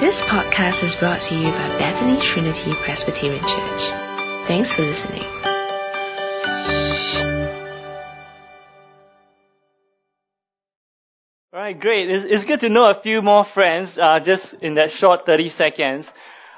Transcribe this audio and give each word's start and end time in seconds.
This 0.00 0.20
podcast 0.22 0.82
is 0.82 0.96
brought 0.96 1.20
to 1.20 1.34
you 1.34 1.50
by 1.50 1.68
Bethany 1.78 2.20
Trinity 2.20 2.72
Presbyterian 2.74 3.40
Church. 3.40 3.82
Thanks 4.46 4.74
for 4.74 4.82
listening. 4.82 5.22
All 11.52 11.60
right, 11.60 11.78
great. 11.78 12.10
It's, 12.10 12.24
it's 12.24 12.44
good 12.44 12.60
to 12.60 12.68
know 12.68 12.90
a 12.90 12.94
few 12.94 13.22
more 13.22 13.44
friends 13.44 13.98
uh, 13.98 14.20
just 14.20 14.54
in 14.54 14.74
that 14.74 14.92
short 14.92 15.24
30 15.24 15.48
seconds. 15.48 16.12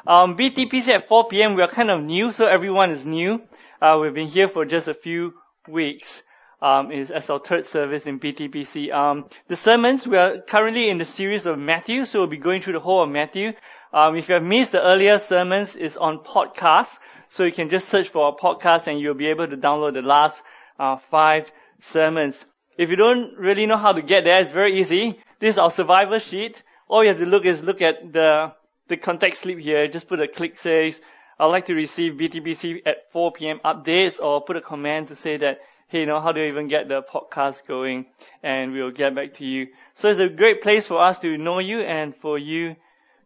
Um, 0.06 0.36
BTPC 0.36 0.88
at 0.88 1.06
4 1.06 1.28
p.m. 1.28 1.54
We 1.54 1.62
are 1.62 1.68
kind 1.68 1.90
of 1.90 2.02
new, 2.02 2.30
so 2.30 2.46
everyone 2.46 2.90
is 2.90 3.06
new. 3.06 3.42
Uh, 3.80 3.98
we've 4.00 4.14
been 4.14 4.28
here 4.28 4.48
for 4.48 4.64
just 4.64 4.88
a 4.88 4.94
few 4.94 5.34
weeks. 5.68 6.22
Um, 6.62 6.90
is 6.90 7.10
as 7.10 7.28
our 7.28 7.38
third 7.38 7.66
service 7.66 8.06
in 8.06 8.18
BTPC. 8.18 8.90
Um, 8.90 9.26
the 9.46 9.56
sermons 9.56 10.06
we 10.06 10.16
are 10.16 10.40
currently 10.40 10.88
in 10.88 10.96
the 10.96 11.04
series 11.04 11.44
of 11.44 11.58
Matthew, 11.58 12.06
so 12.06 12.20
we'll 12.20 12.28
be 12.28 12.38
going 12.38 12.62
through 12.62 12.72
the 12.72 12.80
whole 12.80 13.02
of 13.02 13.10
Matthew. 13.10 13.52
Um, 13.92 14.16
if 14.16 14.28
you 14.30 14.34
have 14.36 14.42
missed 14.42 14.72
the 14.72 14.82
earlier 14.82 15.18
sermons, 15.18 15.76
it's 15.76 15.98
on 15.98 16.24
podcast, 16.24 16.98
so 17.28 17.44
you 17.44 17.52
can 17.52 17.68
just 17.68 17.88
search 17.88 18.08
for 18.08 18.24
our 18.24 18.36
podcast 18.36 18.86
and 18.86 18.98
you'll 18.98 19.14
be 19.14 19.26
able 19.26 19.46
to 19.46 19.56
download 19.56 19.94
the 19.94 20.02
last 20.02 20.42
uh, 20.78 20.96
five 20.96 21.50
sermons. 21.80 22.44
If 22.78 22.90
you 22.90 22.96
don't 22.96 23.38
really 23.38 23.66
know 23.66 23.76
how 23.76 23.92
to 23.92 24.02
get 24.02 24.24
there, 24.24 24.40
it's 24.40 24.50
very 24.50 24.80
easy. 24.80 25.18
This 25.40 25.54
is 25.54 25.58
our 25.58 25.70
survival 25.70 26.18
sheet. 26.18 26.62
All 26.88 27.02
you 27.02 27.08
have 27.08 27.18
to 27.18 27.26
look 27.26 27.44
is 27.44 27.62
look 27.62 27.82
at 27.82 28.12
the, 28.12 28.52
the 28.88 28.96
contact 28.96 29.38
slip 29.38 29.58
here. 29.58 29.88
Just 29.88 30.08
put 30.08 30.20
a 30.20 30.28
click 30.28 30.58
says, 30.58 31.00
I'd 31.38 31.46
like 31.46 31.66
to 31.66 31.74
receive 31.74 32.14
BTPC 32.14 32.82
at 32.86 33.10
4 33.12 33.32
p.m. 33.32 33.60
updates 33.64 34.20
or 34.20 34.42
put 34.42 34.56
a 34.56 34.60
comment 34.60 35.08
to 35.08 35.16
say 35.16 35.36
that, 35.38 35.60
hey, 35.88 36.00
you 36.00 36.06
know, 36.06 36.20
how 36.20 36.32
do 36.32 36.42
I 36.42 36.48
even 36.48 36.68
get 36.68 36.88
the 36.88 37.02
podcast 37.02 37.66
going? 37.66 38.06
And 38.42 38.72
we'll 38.72 38.90
get 38.90 39.14
back 39.14 39.34
to 39.34 39.44
you. 39.44 39.68
So 39.94 40.08
it's 40.08 40.20
a 40.20 40.28
great 40.28 40.62
place 40.62 40.86
for 40.86 41.00
us 41.00 41.20
to 41.20 41.38
know 41.38 41.58
you 41.58 41.80
and 41.80 42.14
for 42.14 42.38
you 42.38 42.76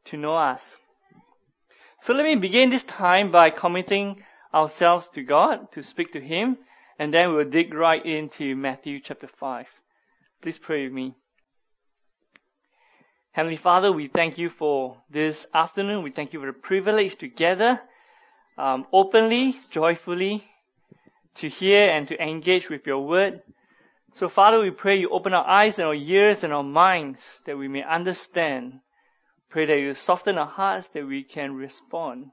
to 0.06 0.16
know 0.16 0.36
us. 0.36 0.76
So 2.02 2.14
let 2.14 2.24
me 2.24 2.36
begin 2.36 2.70
this 2.70 2.84
time 2.84 3.30
by 3.30 3.50
committing 3.50 4.22
ourselves 4.52 5.08
to 5.10 5.22
God, 5.22 5.72
to 5.72 5.82
speak 5.82 6.12
to 6.12 6.20
Him, 6.20 6.58
and 6.98 7.12
then 7.12 7.32
we'll 7.32 7.48
dig 7.48 7.72
right 7.72 8.04
into 8.04 8.56
Matthew 8.56 9.00
chapter 9.00 9.26
5. 9.26 9.66
Please 10.42 10.58
pray 10.58 10.84
with 10.84 10.92
me. 10.92 11.14
Heavenly 13.32 13.56
Father, 13.56 13.92
we 13.92 14.08
thank 14.08 14.38
you 14.38 14.48
for 14.48 14.96
this 15.08 15.46
afternoon. 15.54 16.02
We 16.02 16.10
thank 16.10 16.32
you 16.32 16.40
for 16.40 16.46
the 16.46 16.52
privilege 16.52 17.16
to 17.18 17.28
gather 17.28 17.80
um, 18.58 18.86
openly, 18.92 19.54
joyfully, 19.70 20.44
to 21.36 21.48
hear 21.48 21.90
and 21.90 22.08
to 22.08 22.22
engage 22.22 22.68
with 22.68 22.86
your 22.86 23.06
word. 23.06 23.42
So 24.14 24.28
Father, 24.28 24.60
we 24.60 24.70
pray 24.70 24.98
you 24.98 25.10
open 25.10 25.34
our 25.34 25.46
eyes 25.46 25.78
and 25.78 25.86
our 25.86 25.94
ears 25.94 26.44
and 26.44 26.52
our 26.52 26.64
minds 26.64 27.42
that 27.46 27.56
we 27.56 27.68
may 27.68 27.82
understand. 27.82 28.80
Pray 29.48 29.66
that 29.66 29.78
you 29.78 29.94
soften 29.94 30.38
our 30.38 30.46
hearts 30.46 30.88
that 30.88 31.06
we 31.06 31.22
can 31.22 31.54
respond 31.54 32.30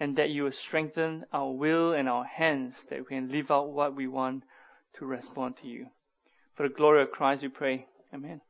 and 0.00 0.16
that 0.16 0.30
you 0.30 0.44
will 0.44 0.52
strengthen 0.52 1.24
our 1.32 1.50
will 1.52 1.92
and 1.92 2.08
our 2.08 2.24
hands 2.24 2.84
that 2.86 3.00
we 3.00 3.04
can 3.04 3.28
live 3.28 3.50
out 3.50 3.70
what 3.70 3.94
we 3.94 4.06
want 4.06 4.42
to 4.94 5.04
respond 5.04 5.56
to 5.58 5.68
you. 5.68 5.86
For 6.54 6.68
the 6.68 6.74
glory 6.74 7.02
of 7.02 7.12
Christ 7.12 7.42
we 7.42 7.48
pray. 7.48 7.86
Amen. 8.12 8.40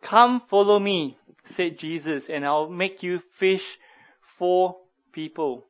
Come 0.00 0.40
follow 0.40 0.78
me, 0.78 1.16
said 1.44 1.78
Jesus, 1.78 2.28
and 2.28 2.44
I'll 2.44 2.68
make 2.68 3.02
you 3.02 3.20
fish 3.34 3.78
for 4.38 4.76
people. 5.12 5.64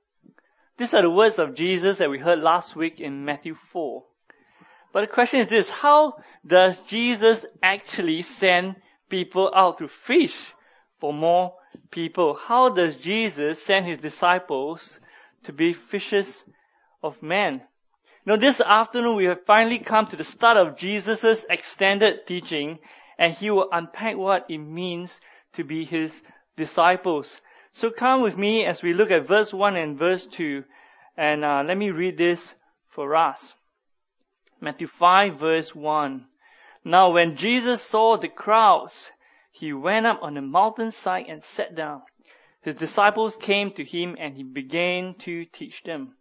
These 0.79 0.95
are 0.95 1.03
the 1.03 1.11
words 1.11 1.39
of 1.39 1.55
Jesus 1.55 1.99
that 1.99 2.11
we 2.11 2.19
heard 2.19 2.41
last 2.41 2.75
week 2.75 3.01
in 3.01 3.25
Matthew 3.25 3.55
4. 3.73 4.05
But 4.93 5.03
the 5.03 5.07
question 5.07 5.41
is 5.41 5.49
this, 5.49 5.71
how 5.71 6.17
does 6.47 6.79
Jesus 6.87 7.47
actually 7.63 8.23
send 8.23 8.77
people 9.09 9.53
out 9.55 9.79
to 9.79 9.89
fish 9.89 10.55
for 10.99 11.13
more 11.13 11.55
people. 11.91 12.35
How 12.35 12.71
does 12.71 12.97
Jesus 12.97 13.63
send 13.63 13.87
his 13.87 13.99
disciples 13.99 14.99
to 15.45 15.53
be 15.53 15.73
fishers 15.73 16.45
of 17.03 17.23
men? 17.23 17.63
Now 18.25 18.37
this 18.37 18.61
afternoon 18.61 19.17
we 19.17 19.27
have 19.27 19.45
finally 19.45 19.79
come 19.79 20.07
to 20.07 20.17
the 20.17 20.25
start 20.25 20.57
of 20.57 20.77
Jesus' 20.77 21.45
extended 21.51 22.27
teaching 22.27 22.79
and 23.19 23.35
he 23.35 23.51
will 23.51 23.69
unpack 23.71 24.17
what 24.17 24.47
it 24.49 24.59
means 24.59 25.21
to 25.55 25.65
be 25.65 25.85
his 25.85 26.23
disciples. 26.57 27.41
So 27.75 27.91
come 27.91 28.23
with 28.23 28.37
me 28.37 28.67
as 28.67 28.83
we 28.83 28.93
look 28.93 29.11
at 29.11 29.27
verse 29.27 29.53
1 29.53 29.77
and 29.77 29.99
verse 29.99 30.27
2 30.27 30.63
and 31.17 31.43
uh, 31.43 31.63
let 31.67 31.77
me 31.77 31.91
read 31.91 32.19
this 32.19 32.55
for 32.89 33.17
us. 33.17 33.55
Matthew 34.61 34.87
5 34.87 35.37
verse 35.37 35.75
1. 35.75 36.27
Now 36.85 37.13
when 37.13 37.37
Jesus 37.37 37.81
saw 37.81 38.19
the 38.19 38.29
crowds, 38.29 39.11
he 39.51 39.73
went 39.73 40.05
up 40.05 40.23
on 40.23 40.35
the 40.35 40.43
mountainside 40.43 41.27
and 41.29 41.43
sat 41.43 41.75
down. 41.75 42.03
His 42.61 42.75
disciples 42.75 43.37
came 43.37 43.71
to 43.73 43.85
him 43.85 44.17
and 44.19 44.37
he 44.37 44.43
began 44.43 45.15
to 45.21 45.47
teach 45.47 45.83
them. 45.83 46.15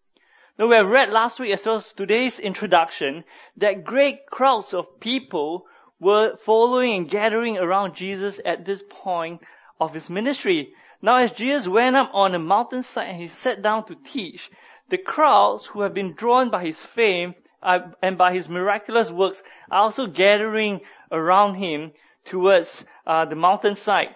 Now 0.57 0.67
we 0.67 0.75
have 0.75 0.87
read 0.87 1.09
last 1.09 1.37
week 1.37 1.51
as 1.51 1.65
well 1.65 1.75
as 1.75 1.91
today's 1.91 2.39
introduction 2.39 3.25
that 3.57 3.83
great 3.83 4.25
crowds 4.25 4.73
of 4.73 5.01
people 5.01 5.65
were 5.99 6.37
following 6.37 6.93
and 6.93 7.09
gathering 7.09 7.57
around 7.57 7.95
Jesus 7.95 8.39
at 8.45 8.63
this 8.63 8.83
point 8.89 9.41
of 9.81 9.93
his 9.93 10.09
ministry. 10.09 10.73
Now 11.01 11.17
as 11.17 11.31
Jesus 11.31 11.67
went 11.67 11.95
up 11.95 12.11
on 12.13 12.31
the 12.31 12.39
mountainside 12.39 13.09
and 13.09 13.17
he 13.17 13.27
sat 13.27 13.61
down 13.61 13.85
to 13.85 13.95
teach, 13.95 14.49
the 14.89 14.97
crowds 14.97 15.65
who 15.65 15.81
have 15.81 15.93
been 15.93 16.13
drawn 16.13 16.49
by 16.49 16.63
his 16.63 16.79
fame 16.79 17.33
uh, 17.63 17.79
and 18.01 18.17
by 18.17 18.33
his 18.33 18.49
miraculous 18.49 19.09
works 19.09 19.41
are 19.71 19.81
also 19.81 20.05
gathering 20.05 20.81
around 21.11 21.55
him 21.55 21.91
towards 22.25 22.85
uh, 23.07 23.25
the 23.25 23.35
mountainside. 23.35 24.13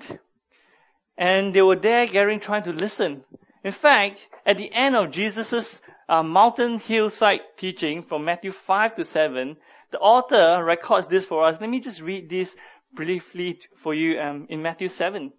And 1.17 1.53
they 1.53 1.61
were 1.61 1.75
there 1.75 2.05
gathering 2.05 2.39
trying 2.39 2.63
to 2.63 2.73
listen. 2.73 3.23
In 3.63 3.71
fact, 3.71 4.27
at 4.45 4.57
the 4.57 4.71
end 4.71 4.95
of 4.95 5.11
Jesus' 5.11 5.81
uh, 6.07 6.21
mountain 6.21 6.77
hillside 6.77 7.41
teaching 7.57 8.03
from 8.03 8.25
Matthew 8.25 8.51
5 8.51 8.95
to 8.95 9.05
7, 9.05 9.57
the 9.91 9.99
author 9.99 10.63
records 10.63 11.07
this 11.07 11.25
for 11.25 11.45
us. 11.45 11.59
Let 11.59 11.69
me 11.69 11.79
just 11.79 12.01
read 12.01 12.29
this 12.29 12.55
briefly 12.93 13.59
for 13.77 13.93
you 13.93 14.19
um, 14.19 14.45
in 14.49 14.61
Matthew 14.61 14.89
7. 14.89 15.31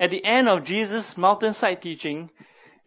At 0.00 0.10
the 0.10 0.24
end 0.24 0.48
of 0.48 0.64
Jesus' 0.64 1.16
mountainside 1.16 1.82
teaching, 1.82 2.30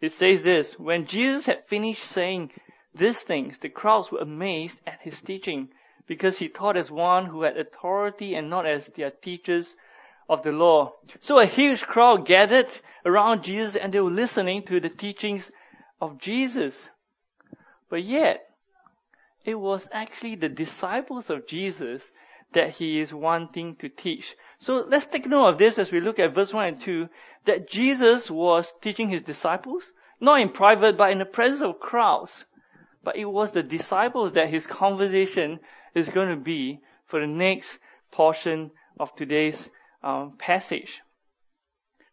it 0.00 0.12
says 0.12 0.42
this, 0.42 0.78
when 0.78 1.06
Jesus 1.06 1.46
had 1.46 1.66
finished 1.66 2.04
saying 2.04 2.50
these 2.94 3.22
things, 3.22 3.58
the 3.58 3.68
crowds 3.68 4.10
were 4.10 4.20
amazed 4.20 4.80
at 4.86 5.00
his 5.02 5.20
teaching 5.20 5.68
because 6.06 6.38
he 6.38 6.48
taught 6.48 6.76
as 6.76 6.90
one 6.90 7.26
who 7.26 7.42
had 7.42 7.56
authority 7.56 8.34
and 8.34 8.50
not 8.50 8.66
as 8.66 8.88
their 8.88 9.10
teachers 9.10 9.76
of 10.28 10.42
the 10.42 10.52
law. 10.52 10.94
So 11.20 11.38
a 11.38 11.46
huge 11.46 11.82
crowd 11.82 12.26
gathered 12.26 12.66
around 13.04 13.44
Jesus 13.44 13.76
and 13.76 13.92
they 13.92 14.00
were 14.00 14.10
listening 14.10 14.62
to 14.64 14.80
the 14.80 14.88
teachings 14.88 15.50
of 16.00 16.18
Jesus. 16.18 16.90
But 17.88 18.04
yet, 18.04 18.48
it 19.44 19.54
was 19.54 19.88
actually 19.92 20.36
the 20.36 20.48
disciples 20.48 21.30
of 21.30 21.46
Jesus 21.46 22.10
that 22.52 22.70
he 22.70 23.00
is 23.00 23.12
wanting 23.12 23.76
to 23.76 23.88
teach. 23.88 24.36
So 24.58 24.84
let's 24.88 25.06
take 25.06 25.26
note 25.26 25.48
of 25.48 25.58
this 25.58 25.78
as 25.78 25.90
we 25.90 26.00
look 26.00 26.18
at 26.18 26.34
verse 26.34 26.52
1 26.52 26.66
and 26.66 26.80
2, 26.80 27.08
that 27.46 27.68
Jesus 27.68 28.30
was 28.30 28.72
teaching 28.80 29.08
his 29.08 29.22
disciples, 29.22 29.92
not 30.20 30.40
in 30.40 30.48
private, 30.48 30.96
but 30.96 31.10
in 31.10 31.18
the 31.18 31.26
presence 31.26 31.62
of 31.62 31.80
crowds. 31.80 32.44
But 33.02 33.16
it 33.16 33.24
was 33.24 33.52
the 33.52 33.62
disciples 33.62 34.34
that 34.34 34.48
his 34.48 34.66
conversation 34.66 35.60
is 35.94 36.08
going 36.08 36.28
to 36.28 36.36
be 36.36 36.80
for 37.06 37.20
the 37.20 37.26
next 37.26 37.78
portion 38.10 38.70
of 38.98 39.14
today's 39.16 39.68
um, 40.02 40.34
passage. 40.38 41.00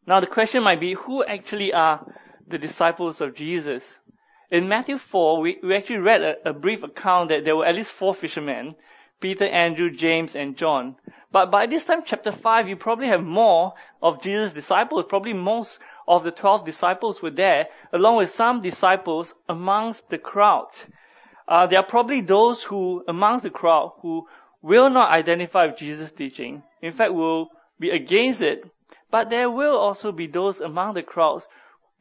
Now 0.07 0.19
the 0.19 0.27
question 0.27 0.63
might 0.63 0.79
be, 0.79 0.93
who 0.93 1.23
actually 1.23 1.73
are 1.73 2.05
the 2.47 2.57
disciples 2.57 3.21
of 3.21 3.35
Jesus? 3.35 3.99
In 4.49 4.67
Matthew 4.67 4.97
4, 4.97 5.41
we, 5.41 5.59
we 5.61 5.75
actually 5.75 5.99
read 5.99 6.21
a, 6.23 6.49
a 6.49 6.53
brief 6.53 6.81
account 6.81 7.29
that 7.29 7.45
there 7.45 7.55
were 7.55 7.65
at 7.65 7.75
least 7.75 7.91
four 7.91 8.15
fishermen, 8.15 8.75
Peter, 9.19 9.45
Andrew, 9.45 9.89
James, 9.91 10.35
and 10.35 10.57
John. 10.57 10.95
But 11.31 11.51
by 11.51 11.67
this 11.67 11.85
time, 11.85 12.03
chapter 12.05 12.31
5, 12.31 12.69
you 12.69 12.75
probably 12.75 13.07
have 13.07 13.23
more 13.23 13.73
of 14.01 14.21
Jesus' 14.21 14.53
disciples. 14.53 15.05
Probably 15.07 15.33
most 15.33 15.79
of 16.07 16.23
the 16.23 16.31
12 16.31 16.65
disciples 16.65 17.21
were 17.21 17.31
there, 17.31 17.67
along 17.93 18.17
with 18.17 18.31
some 18.31 18.61
disciples 18.61 19.35
amongst 19.47 20.09
the 20.09 20.17
crowd 20.17 20.69
uh, 21.49 21.65
there 21.65 21.79
are 21.79 21.85
probably 21.85 22.21
those 22.21 22.63
who, 22.63 23.03
amongst 23.07 23.43
the 23.43 23.49
crowd, 23.49 23.93
who 24.01 24.27
will 24.61 24.89
not 24.91 25.09
identify 25.09 25.65
with 25.65 25.77
Jesus' 25.77 26.11
teaching. 26.11 26.61
In 26.81 26.93
fact, 26.93 27.11
will 27.11 27.49
be 27.79 27.89
against 27.89 28.43
it. 28.43 28.63
But 29.09 29.31
there 29.31 29.49
will 29.49 29.75
also 29.75 30.11
be 30.11 30.27
those 30.27 30.61
among 30.61 30.93
the 30.93 31.01
crowds, 31.01 31.47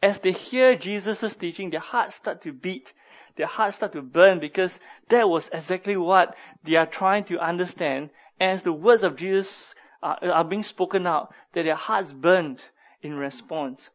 as 0.03 0.21
they 0.21 0.33
hear 0.33 0.77
Jesus' 0.77 1.35
teaching, 1.35 1.71
their 1.71 1.81
hearts 1.81 2.17
start 2.17 2.43
to 2.43 2.53
beat. 2.53 2.93
Their 3.39 3.47
hearts 3.47 3.77
start 3.77 3.93
to 3.93 4.03
burn 4.03 4.39
because 4.39 4.79
that 5.09 5.29
was 5.29 5.49
exactly 5.51 5.97
what 5.97 6.37
they 6.65 6.77
are 6.77 6.87
trying 6.87 7.25
to 7.25 7.39
understand. 7.39 8.11
As 8.39 8.63
the 8.63 8.73
words 8.73 9.03
of 9.03 9.17
Jesus 9.17 9.75
are, 10.03 10.19
are 10.23 10.45
being 10.45 10.65
spoken 10.65 11.07
out, 11.07 11.33
that 11.55 11.65
their 11.65 11.75
hearts 11.75 12.13
burned 12.13 12.61
in 13.01 13.15
response. 13.15 13.89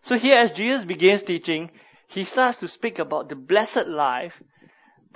So 0.00 0.18
here 0.18 0.36
as 0.36 0.50
Jesus 0.50 0.84
begins 0.84 1.22
teaching, 1.22 1.70
he 2.08 2.24
starts 2.24 2.58
to 2.58 2.68
speak 2.68 2.98
about 2.98 3.28
the 3.28 3.36
blessed 3.36 3.86
life 3.86 4.42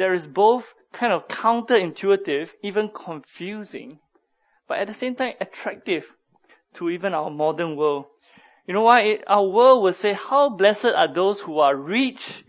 there 0.00 0.14
is 0.14 0.26
both 0.26 0.72
kind 0.92 1.12
of 1.12 1.28
counterintuitive, 1.28 2.48
even 2.62 2.88
confusing, 2.88 3.98
but 4.66 4.78
at 4.78 4.86
the 4.86 4.94
same 4.94 5.14
time 5.14 5.34
attractive 5.38 6.06
to 6.72 6.88
even 6.88 7.12
our 7.12 7.28
modern 7.28 7.76
world. 7.76 8.06
You 8.66 8.72
know 8.72 8.84
why? 8.84 9.18
Our 9.26 9.46
world 9.46 9.82
will 9.82 9.92
say, 9.92 10.14
how 10.14 10.48
blessed 10.48 10.94
are 10.96 11.12
those 11.12 11.38
who 11.38 11.58
are 11.58 11.76
rich, 11.76 12.42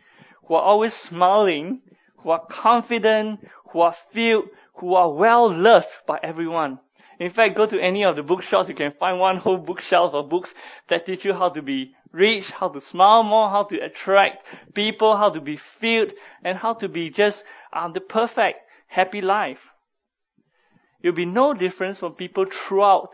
who 0.46 0.56
are 0.56 0.62
always 0.62 0.94
smiling, 0.94 1.82
who 2.18 2.32
are 2.32 2.46
confident, 2.46 3.48
who 3.70 3.82
are 3.82 3.96
filled, 4.12 4.50
who 4.76 4.96
are 4.96 5.12
well 5.12 5.52
loved 5.52 5.90
by 6.08 6.20
everyone. 6.22 6.80
In 7.20 7.30
fact, 7.30 7.56
go 7.56 7.66
to 7.66 7.80
any 7.80 8.04
of 8.04 8.16
the 8.16 8.24
bookshops, 8.24 8.68
you 8.70 8.76
can 8.76 8.92
find 8.94 9.20
one 9.20 9.38
whole 9.38 9.58
bookshelf 9.58 10.14
of 10.14 10.30
books 10.30 10.56
that 10.88 11.06
teach 11.06 11.24
you 11.24 11.34
how 11.34 11.50
to 11.50 11.62
be 11.62 11.94
rich, 12.12 12.52
how 12.52 12.70
to 12.70 12.82
smile 12.82 13.24
more, 13.24 13.50
how 13.50 13.64
to 13.64 13.78
attract 13.80 14.46
people, 14.74 15.16
how 15.16 15.30
to 15.30 15.40
be 15.40 15.56
filled, 15.56 16.14
and 16.44 16.58
how 16.58 16.74
to 16.74 16.90
be 16.90 17.10
just 17.10 17.46
um, 17.74 17.94
the 17.94 18.02
perfect 18.02 18.60
happy 18.88 19.22
life. 19.22 19.72
You'll 21.02 21.14
be 21.14 21.26
no 21.26 21.54
difference 21.54 22.00
from 22.00 22.16
people 22.16 22.46
throughout 22.46 23.10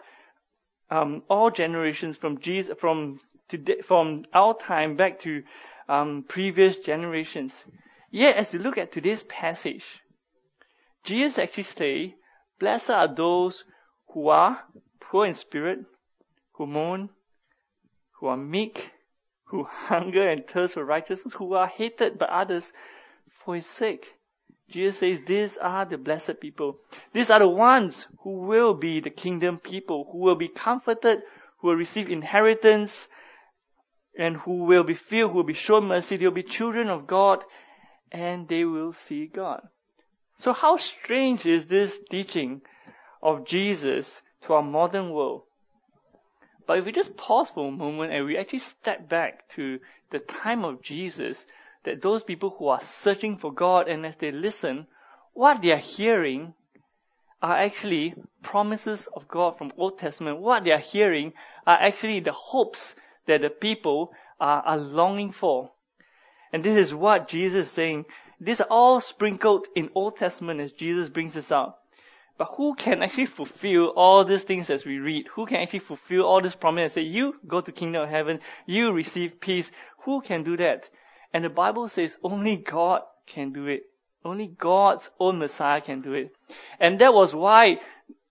um, 0.89 1.24
all 1.29 1.51
generations, 1.51 2.18
from 2.18 2.39
Jesus, 2.39 2.77
from 2.79 3.19
today, 3.50 3.81
from 3.81 4.24
our 4.33 4.53
time 4.57 4.95
back 4.95 5.19
to 5.21 5.44
um, 5.88 6.24
previous 6.28 6.75
generations. 6.78 7.66
Yet, 8.12 8.38
as 8.38 8.54
you 8.54 8.60
look 8.60 8.78
at 8.78 8.92
today's 8.92 9.24
passage, 9.24 9.86
Jesus 11.04 11.39
actually 11.39 11.63
say, 11.63 12.16
"Blessed 12.60 12.92
are 12.92 13.07
those 13.07 13.63
who 14.10 14.30
are 14.30 14.63
poor 15.00 15.25
in 15.25 15.34
spirit, 15.34 15.80
who 16.54 16.68
mourn, 16.68 17.10
who 18.19 18.28
are 18.28 18.38
meek, 18.38 18.92
who 19.45 19.63
hunger 19.63 20.28
and 20.28 20.48
thirst 20.48 20.74
for 20.74 20.84
righteousness, 20.84 21.34
who 21.34 21.54
are 21.54 21.68
hated 21.68 22.18
by 22.18 22.25
others 22.25 22.74
for 23.44 23.56
his 23.56 23.66
sake. 23.66 24.13
Jesus 24.69 25.00
says 25.00 25.22
these 25.25 25.57
are 25.57 25.86
the 25.86 25.98
blessed 25.98 26.42
people. 26.42 26.80
These 27.13 27.30
are 27.30 27.39
the 27.39 27.48
ones 27.48 28.06
who 28.19 28.42
will 28.42 28.74
be 28.74 29.00
the 29.00 29.10
kingdom 29.10 29.57
people, 29.60 30.10
who 30.12 30.18
will 30.18 30.36
be 30.36 30.50
comforted, 30.50 31.22
who 31.60 31.69
will 31.69 31.75
receive 31.75 32.10
inheritance, 32.10 33.07
and 34.18 34.38
who 34.38 34.64
will 34.66 34.84
be 34.84 34.96
filled, 34.96 35.31
who 35.31 35.38
will 35.38 35.44
be 35.44 35.54
shown 35.54 35.88
mercy. 35.88 36.18
They'll 36.18 36.31
be 36.31 36.44
children 36.44 36.90
of 36.90 37.08
God, 37.08 37.44
and 38.12 38.48
they 38.48 38.66
will 38.66 38.94
see 38.94 39.28
God. 39.28 39.62
So 40.38 40.54
how 40.54 40.78
strange 40.78 41.46
is 41.46 41.66
this 41.66 42.00
teaching 42.10 42.62
of 43.22 43.46
Jesus 43.46 44.22
to 44.42 44.54
our 44.54 44.64
modern 44.64 45.12
world. 45.12 45.44
But 46.66 46.80
if 46.80 46.86
we 46.86 46.92
just 46.92 47.16
pause 47.18 47.50
for 47.50 47.68
a 47.68 47.72
moment 47.72 48.12
and 48.12 48.25
we 48.25 48.38
actually 48.38 48.60
step 48.60 49.08
back 49.08 49.48
to 49.50 49.80
the 50.12 50.20
time 50.20 50.66
of 50.66 50.81
Jesus, 50.81 51.46
that 51.86 52.02
those 52.02 52.24
people 52.24 52.50
who 52.50 52.68
are 52.68 52.81
searching 52.81 53.38
for 53.38 53.54
God 53.54 53.88
and 53.88 54.06
as 54.06 54.18
they 54.18 54.31
listen, 54.31 54.88
what 55.34 55.62
they 55.62 55.72
are 55.72 55.78
hearing 55.78 56.54
are 57.42 57.56
actually 57.56 58.16
promises 58.42 59.08
of 59.08 59.28
God 59.28 59.58
from 59.58 59.72
Old 59.78 60.00
Testament. 60.00 60.40
What 60.40 60.63
they 60.63 60.72
are 60.72 60.80
hearing 60.80 61.34
are 61.66 61.78
actually 61.78 62.20
the 62.20 62.31
hopes 62.31 62.96
that 63.27 63.41
the 63.41 63.50
people 63.50 64.12
are, 64.39 64.62
are 64.62 64.77
longing 64.77 65.31
for. 65.31 65.71
And 66.51 66.63
this 66.63 66.77
is 66.77 66.94
what 66.94 67.27
Jesus 67.27 67.68
is 67.68 67.74
saying. 67.74 68.06
Are 68.45 68.65
all 68.69 69.00
sprinkled 69.00 69.68
in 69.75 69.89
Old 69.95 70.18
Testament 70.18 70.59
as 70.59 70.71
Jesus 70.71 71.09
brings 71.09 71.33
this 71.33 71.51
out. 71.51 71.77
But 72.38 72.53
who 72.56 72.75
can 72.75 73.01
actually 73.01 73.25
fulfill 73.25 73.88
all 73.95 74.24
these 74.24 74.44
things 74.44 74.69
as 74.69 74.85
we 74.85 75.00
read? 75.00 75.27
Who 75.33 75.47
can 75.47 75.57
actually 75.57 75.79
fulfill 75.79 76.24
all 76.24 76.41
these 76.41 76.56
promises? 76.56 76.94
Say, 76.94 77.01
you 77.01 77.35
go 77.47 77.62
to 77.62 77.71
kingdom 77.71 78.03
of 78.03 78.09
heaven, 78.09 78.39
you 78.68 78.91
receive 78.91 79.39
peace. 79.39 79.71
Who 80.03 80.21
can 80.21 80.44
do 80.44 80.56
that? 80.57 80.88
And 81.33 81.44
the 81.44 81.50
Bible 81.50 81.88
says 81.88 82.15
only 82.24 82.57
God 82.57 83.01
can 83.25 83.53
do 83.53 83.68
it. 83.68 83.83
Only 84.24 84.47
God's 84.47 85.09
own 85.19 85.39
Messiah 85.39 85.81
can 85.81 86.01
do 86.01 86.13
it. 86.13 86.35
And 86.79 87.00
that 87.00 87.13
was 87.13 87.33
why 87.33 87.79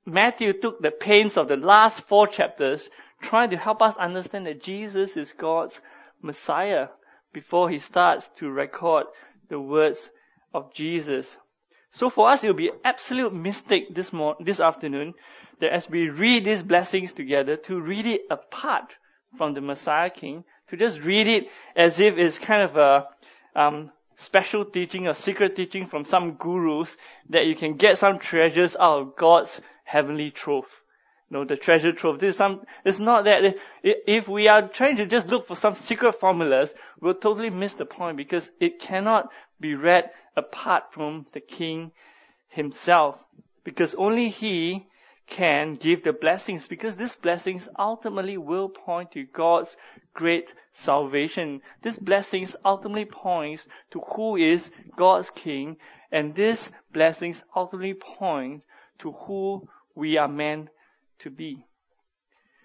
Matthew 0.05 0.53
took 0.53 0.81
the 0.81 0.93
pains 0.93 1.37
of 1.37 1.49
the 1.49 1.57
last 1.57 2.01
four 2.03 2.29
chapters 2.29 2.89
trying 3.23 3.51
to 3.51 3.57
help 3.57 3.83
us 3.83 3.97
understand 3.97 4.47
that 4.47 4.63
Jesus 4.63 5.17
is 5.17 5.33
God's 5.33 5.81
Messiah 6.23 6.89
before 7.33 7.69
he 7.69 7.79
starts 7.79 8.29
to 8.37 8.51
record 8.51 9.07
the 9.49 9.61
words 9.61 10.11
of 10.55 10.73
Jesus. 10.75 11.37
So 11.91 12.11
for 12.11 12.29
us, 12.29 12.45
it 12.45 12.49
will 12.49 12.55
be 12.55 12.73
absolute 12.85 13.33
mistake 13.33 13.95
this 13.95 14.13
morning, 14.13 14.45
this 14.45 14.61
afternoon, 14.61 15.15
that 15.61 15.73
as 15.73 15.89
we 15.89 16.09
read 16.09 16.45
these 16.45 16.63
blessings 16.63 17.13
together, 17.13 17.57
to 17.57 17.81
read 17.81 18.07
it 18.07 18.23
apart 18.31 18.93
from 19.37 19.55
the 19.55 19.61
Messiah 19.61 20.11
King, 20.11 20.45
to 20.69 20.77
just 20.77 21.01
read 21.01 21.27
it 21.27 21.49
as 21.75 22.01
if 22.01 22.19
it's 22.19 22.39
kind 22.39 22.63
of 22.63 22.77
a 22.77 23.07
um, 23.55 23.91
special 24.17 24.65
teaching 24.65 25.07
or 25.07 25.15
secret 25.15 25.57
teaching 25.57 25.87
from 25.87 26.05
some 26.05 26.33
gurus 26.33 26.97
that 27.31 27.47
you 27.47 27.55
can 27.55 27.75
get 27.75 27.99
some 27.99 28.19
treasures 28.19 28.77
out 28.77 29.01
of 29.01 29.17
God's 29.17 29.61
heavenly 29.85 30.31
trove. 30.31 30.67
Know, 31.29 31.45
the 31.45 31.57
treasure 31.57 31.93
trove. 31.93 32.21
This 32.21 32.35
is 32.35 32.39
some, 32.39 32.63
it's 32.85 33.01
not 33.01 33.25
that 33.25 33.57
if 33.83 34.29
we 34.29 34.47
are 34.47 34.69
trying 34.69 34.99
to 34.99 35.07
just 35.07 35.27
look 35.27 35.49
for 35.49 35.57
some 35.57 35.75
secret 35.75 36.21
formulas, 36.21 36.73
we'll 37.01 37.15
totally 37.15 37.51
miss 37.51 37.75
the 37.75 37.85
point 37.85 38.17
because 38.17 38.49
it 38.61 38.79
cannot 38.79 39.31
be 39.59 39.75
read 39.75 40.11
apart 40.37 40.93
from 40.93 41.27
the 41.33 41.41
king 41.41 41.91
himself. 42.49 43.19
Because 43.65 43.97
only 43.97 44.29
he 44.29 44.87
can 45.27 45.75
give 45.75 46.05
the 46.05 46.13
blessings 46.13 46.69
because 46.69 46.95
these 46.97 47.17
blessings 47.17 47.69
ultimately 47.77 48.37
will 48.37 48.69
point 48.69 49.11
to 49.13 49.25
God's 49.25 49.77
great 50.15 50.55
salvation. 50.71 51.61
These 51.83 51.99
blessings 51.99 52.55
ultimately 52.65 53.07
points 53.07 53.67
to 53.91 54.01
who 54.01 54.37
is 54.37 54.71
God's 54.97 55.31
king 55.31 55.79
and 56.13 56.35
these 56.35 56.71
blessings 56.93 57.43
ultimately 57.55 57.95
point 57.95 58.63
to 59.01 59.13
who 59.13 59.69
we 59.95 60.17
are 60.19 60.29
meant 60.29 60.69
to 61.21 61.31
be. 61.31 61.65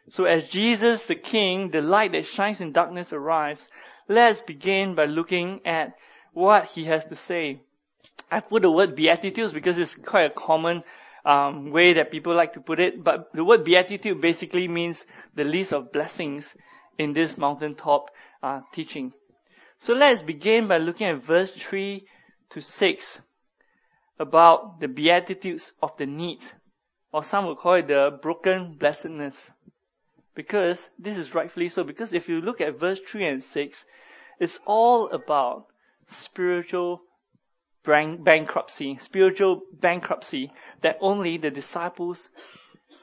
So 0.10 0.26
as 0.26 0.50
Jesus 0.50 1.06
the 1.06 1.16
King, 1.16 1.70
the 1.70 1.82
light 1.82 2.14
that 2.14 2.26
shines 2.26 2.62
in 2.62 2.72
darkness 2.72 3.14
arrives, 3.14 3.68
let's 4.08 4.42
begin 4.42 4.96
by 4.96 5.06
looking 5.06 5.62
at 5.66 5.96
what 6.34 6.66
he 6.66 6.86
has 6.86 7.06
to 7.06 7.16
say. 7.16 7.62
I 8.30 8.40
put 8.40 8.64
the 8.64 8.72
word 8.72 8.96
beatitudes 8.96 9.54
because 9.54 9.78
it's 9.78 9.96
quite 9.96 10.26
a 10.32 10.34
common 10.34 10.84
um, 11.26 11.72
way 11.72 11.94
that 11.94 12.12
people 12.12 12.34
like 12.34 12.54
to 12.54 12.62
put 12.62 12.80
it. 12.80 13.04
But 13.04 13.32
the 13.34 13.44
word 13.44 13.64
beatitude 13.64 14.22
basically 14.22 14.68
means 14.68 15.06
the 15.36 15.44
list 15.44 15.74
of 15.74 15.92
blessings 15.92 16.54
in 16.98 17.14
this 17.14 17.38
mountaintop 17.38 18.10
uh, 18.42 18.62
teaching. 18.74 19.14
So 19.80 19.94
let's 19.94 20.22
begin 20.22 20.68
by 20.68 20.78
looking 20.78 21.08
at 21.08 21.24
verse 21.24 21.52
3 21.52 22.06
to 22.52 22.62
6 22.62 23.22
about 24.20 24.80
the 24.80 24.88
beatitudes 24.88 25.74
of 25.82 25.98
the 25.98 26.06
needs, 26.06 26.54
or 27.12 27.24
some 27.24 27.46
would 27.48 27.58
call 27.58 27.76
it 27.76 27.88
the 27.88 28.18
broken 28.22 28.76
blessedness. 28.80 29.50
Because 30.34 30.90
this 30.98 31.18
is 31.18 31.36
rightfully 31.36 31.70
so, 31.70 31.84
because 31.84 32.14
if 32.14 32.30
you 32.30 32.40
look 32.40 32.62
at 32.62 32.80
verse 32.80 33.00
3 33.00 33.26
and 33.26 33.44
6, 33.44 33.86
it's 34.40 34.60
all 34.66 35.10
about 35.10 35.66
spiritual 36.06 37.02
bankruptcy, 37.84 38.98
spiritual 38.98 39.62
bankruptcy 39.74 40.52
that 40.82 40.98
only 41.02 41.38
the 41.38 41.52
disciples 41.52 42.30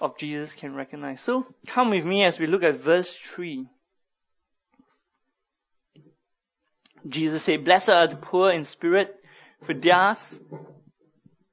of 0.01 0.17
Jesus 0.17 0.55
can 0.55 0.75
recognize. 0.75 1.21
So 1.21 1.47
come 1.67 1.91
with 1.91 2.05
me 2.05 2.25
as 2.25 2.39
we 2.39 2.47
look 2.47 2.63
at 2.63 2.77
verse 2.77 3.13
3. 3.15 3.67
Jesus 7.09 7.43
said, 7.43 7.65
Blessed 7.65 7.91
are 7.91 8.07
the 8.07 8.17
poor 8.17 8.51
in 8.51 8.65
spirit, 8.65 9.15
for 9.65 9.75
theirs 9.75 10.41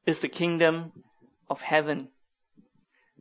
is 0.06 0.20
the 0.20 0.28
kingdom 0.28 0.92
of 1.50 1.62
heaven. 1.62 2.10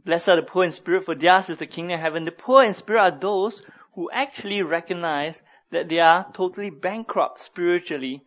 Blessed 0.05 0.29
are 0.29 0.37
the 0.37 0.43
poor 0.43 0.65
in 0.65 0.71
spirit, 0.71 1.05
for 1.05 1.15
theirs 1.15 1.49
is 1.49 1.59
the 1.59 1.67
kingdom 1.67 1.95
of 1.95 2.01
heaven. 2.01 2.25
The 2.25 2.33
poor 2.33 2.63
in 2.63 2.75
spirit 2.75 3.01
are 3.01 3.19
those 3.19 3.63
who 3.95 4.11
actually 4.11 4.63
recognize 4.63 5.43
that 5.71 5.89
they 5.89 6.01
are 6.01 6.31
totally 6.35 6.71
bankrupt 6.71 7.41
spiritually 7.41 8.23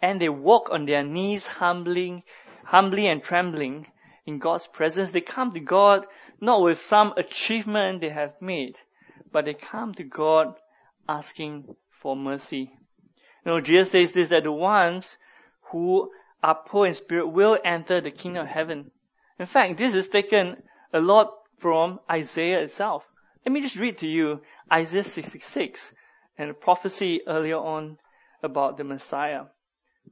and 0.00 0.20
they 0.20 0.30
walk 0.30 0.70
on 0.70 0.86
their 0.86 1.02
knees 1.02 1.46
humbling, 1.46 2.22
humbly 2.64 3.06
and 3.06 3.22
trembling 3.22 3.86
in 4.24 4.38
God's 4.38 4.66
presence. 4.66 5.12
They 5.12 5.20
come 5.20 5.52
to 5.52 5.60
God 5.60 6.06
not 6.40 6.62
with 6.62 6.80
some 6.80 7.12
achievement 7.16 8.00
they 8.00 8.08
have 8.08 8.40
made, 8.40 8.76
but 9.30 9.44
they 9.44 9.54
come 9.54 9.94
to 9.94 10.04
God 10.04 10.54
asking 11.06 11.76
for 12.00 12.16
mercy. 12.16 12.72
You 13.44 13.52
know, 13.52 13.60
Jesus 13.60 13.90
says 13.90 14.12
this 14.12 14.30
that 14.30 14.44
the 14.44 14.52
ones 14.52 15.18
who 15.70 16.10
are 16.42 16.54
poor 16.54 16.86
in 16.86 16.94
spirit 16.94 17.28
will 17.28 17.58
enter 17.62 18.00
the 18.00 18.10
kingdom 18.10 18.44
of 18.44 18.48
heaven. 18.48 18.90
In 19.38 19.46
fact, 19.46 19.76
this 19.76 19.94
is 19.94 20.08
taken 20.08 20.62
a 20.92 21.00
lot 21.00 21.32
from 21.58 22.00
Isaiah 22.10 22.60
itself. 22.60 23.04
Let 23.44 23.52
me 23.52 23.60
just 23.60 23.76
read 23.76 23.98
to 23.98 24.08
you 24.08 24.40
Isaiah 24.72 25.04
66 25.04 25.92
and 26.36 26.50
a 26.50 26.54
prophecy 26.54 27.20
earlier 27.26 27.58
on 27.58 27.98
about 28.42 28.76
the 28.76 28.84
Messiah, 28.84 29.44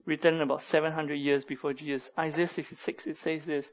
written 0.05 0.41
about 0.41 0.63
700 0.63 1.15
years 1.15 1.45
before 1.45 1.73
Jesus. 1.73 2.11
Isaiah 2.19 2.49
66, 2.49 3.07
it 3.07 3.17
says 3.17 3.45
this. 3.45 3.71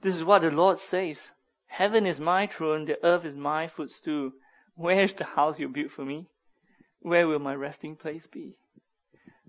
This 0.00 0.16
is 0.16 0.24
what 0.24 0.42
the 0.42 0.50
Lord 0.50 0.78
says. 0.78 1.30
Heaven 1.66 2.06
is 2.06 2.20
my 2.20 2.46
throne, 2.46 2.84
the 2.84 3.02
earth 3.04 3.24
is 3.24 3.36
my 3.36 3.68
footstool. 3.68 4.32
Where 4.76 5.02
is 5.02 5.14
the 5.14 5.24
house 5.24 5.58
you 5.58 5.68
built 5.68 5.90
for 5.90 6.04
me? 6.04 6.26
Where 7.00 7.26
will 7.26 7.38
my 7.38 7.54
resting 7.54 7.96
place 7.96 8.26
be? 8.26 8.56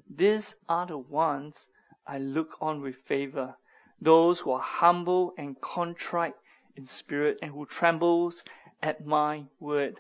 These 0.10 0.56
are 0.68 0.86
the 0.86 0.98
ones 0.98 1.68
I 2.08 2.20
look 2.20 2.58
on 2.62 2.82
with 2.82 2.96
favor. 3.06 3.56
Those 4.02 4.40
who 4.40 4.52
are 4.52 4.62
humble 4.62 5.34
and 5.38 5.60
contrite 5.60 6.36
in 6.76 6.88
spirit 6.88 7.40
and 7.42 7.52
who 7.52 7.66
trembles 7.66 8.44
at 8.82 9.06
my 9.06 9.44
word. 9.60 10.00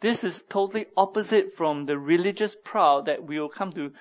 This 0.00 0.24
is 0.24 0.42
totally 0.48 0.86
opposite 0.96 1.56
from 1.56 1.86
the 1.86 1.96
religious 1.96 2.56
proud 2.64 3.06
that 3.06 3.24
we 3.24 3.38
will 3.38 3.48
come 3.48 3.72
to, 3.72 3.92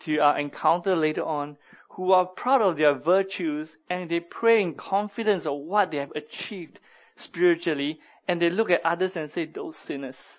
to 0.00 0.18
uh, 0.18 0.36
encounter 0.36 0.94
later 0.94 1.24
on, 1.24 1.56
who 1.90 2.12
are 2.12 2.24
proud 2.24 2.62
of 2.62 2.76
their 2.76 2.94
virtues 2.94 3.76
and 3.88 4.08
they 4.08 4.20
pray 4.20 4.62
in 4.62 4.74
confidence 4.74 5.46
of 5.46 5.58
what 5.58 5.90
they 5.90 5.98
have 5.98 6.12
achieved 6.12 6.78
spiritually 7.16 8.00
and 8.28 8.40
they 8.40 8.48
look 8.48 8.70
at 8.70 8.86
others 8.86 9.16
and 9.16 9.28
say, 9.28 9.44
those 9.44 9.76
sinners. 9.76 10.38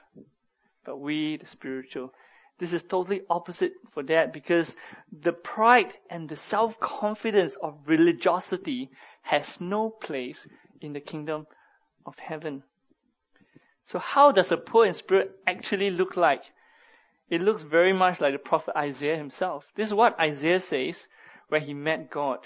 But 0.86 0.98
we, 0.98 1.38
the 1.38 1.46
spiritual, 1.46 2.14
this 2.58 2.74
is 2.74 2.84
totally 2.84 3.24
opposite 3.30 3.74
for 3.92 4.04
that 4.04 4.32
because 4.32 4.78
the 5.12 5.34
pride 5.34 5.92
and 6.10 6.30
the 6.30 6.36
self-confidence 6.36 7.56
of 7.56 7.78
religiosity 7.86 8.90
has 9.24 9.60
no 9.60 9.90
place 9.90 10.48
in 10.82 10.94
the 10.94 11.00
kingdom 11.00 11.48
of 12.06 12.18
heaven. 12.20 12.64
So 13.86 14.00
how 14.00 14.32
does 14.32 14.52
a 14.52 14.58
poor 14.58 14.86
in 14.86 14.94
spirit 14.94 15.32
actually 15.48 15.92
look 15.92 16.18
like? 16.18 16.44
It 17.30 17.42
looks 17.42 17.62
very 17.62 17.94
much 17.94 18.20
like 18.20 18.34
the 18.34 18.40
prophet 18.40 18.76
Isaiah 18.76 19.18
himself. 19.18 19.66
This 19.76 19.88
is 19.88 19.94
what 19.94 20.20
Isaiah 20.20 20.60
says 20.60 21.08
where 21.48 21.62
he 21.62 21.74
met 21.74 22.10
God. 22.10 22.40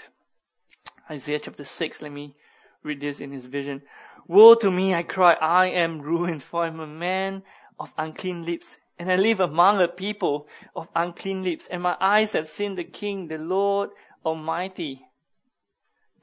Isaiah 1.10 1.40
chapter 1.40 1.64
6, 1.64 2.02
let 2.02 2.12
me 2.12 2.34
read 2.82 3.00
this 3.00 3.20
in 3.20 3.32
his 3.32 3.46
vision. 3.46 3.82
Woe 4.26 4.54
to 4.54 4.70
me, 4.70 4.94
I 4.94 5.02
cry, 5.02 5.34
I 5.34 5.68
am 5.68 6.00
ruined, 6.00 6.42
for 6.42 6.64
I 6.64 6.68
am 6.68 6.80
a 6.80 6.86
man 6.86 7.42
of 7.78 7.92
unclean 7.96 8.44
lips, 8.44 8.76
and 8.98 9.10
I 9.10 9.16
live 9.16 9.40
among 9.40 9.80
a 9.80 9.88
people 9.88 10.48
of 10.74 10.88
unclean 10.96 11.44
lips, 11.44 11.68
and 11.70 11.82
my 11.82 11.96
eyes 12.00 12.32
have 12.32 12.48
seen 12.48 12.74
the 12.74 12.84
King, 12.84 13.28
the 13.28 13.38
Lord 13.38 13.90
Almighty. 14.24 15.05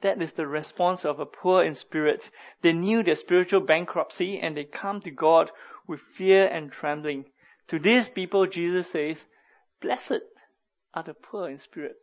That 0.04 0.22
is 0.22 0.34
the 0.34 0.46
response 0.46 1.04
of 1.04 1.18
a 1.18 1.26
poor 1.26 1.64
in 1.64 1.74
spirit. 1.74 2.30
They 2.60 2.74
knew 2.74 3.02
their 3.02 3.16
spiritual 3.16 3.62
bankruptcy 3.62 4.38
and 4.38 4.54
they 4.54 4.64
come 4.64 5.00
to 5.00 5.10
God 5.10 5.50
with 5.88 6.00
fear 6.00 6.46
and 6.46 6.70
trembling. 6.70 7.24
To 7.68 7.78
these 7.78 8.08
people, 8.08 8.46
Jesus 8.46 8.90
says, 8.90 9.26
Blessed 9.80 10.20
are 10.92 11.02
the 11.02 11.14
poor 11.14 11.48
in 11.48 11.58
spirit, 11.58 11.96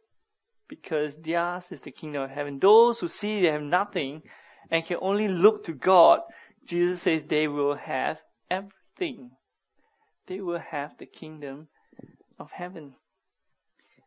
because 0.68 1.16
theirs 1.16 1.72
is 1.72 1.82
the 1.82 1.92
kingdom 1.92 2.24
of 2.24 2.32
heaven. 2.32 2.58
Those 2.58 3.00
who 3.00 3.08
see 3.08 3.42
they 3.42 3.52
have 3.52 3.62
nothing 3.62 4.24
and 4.72 4.84
can 4.84 4.98
only 5.00 5.28
look 5.28 5.66
to 5.66 5.74
God, 5.74 6.22
Jesus 6.66 7.04
says 7.04 7.24
they 7.24 7.48
will 7.48 7.76
have 7.76 8.20
everything 8.50 9.32
they 10.32 10.40
will 10.40 10.60
have 10.60 10.98
the 10.98 11.06
kingdom 11.06 11.68
of 12.40 12.52
heaven. 12.52 12.96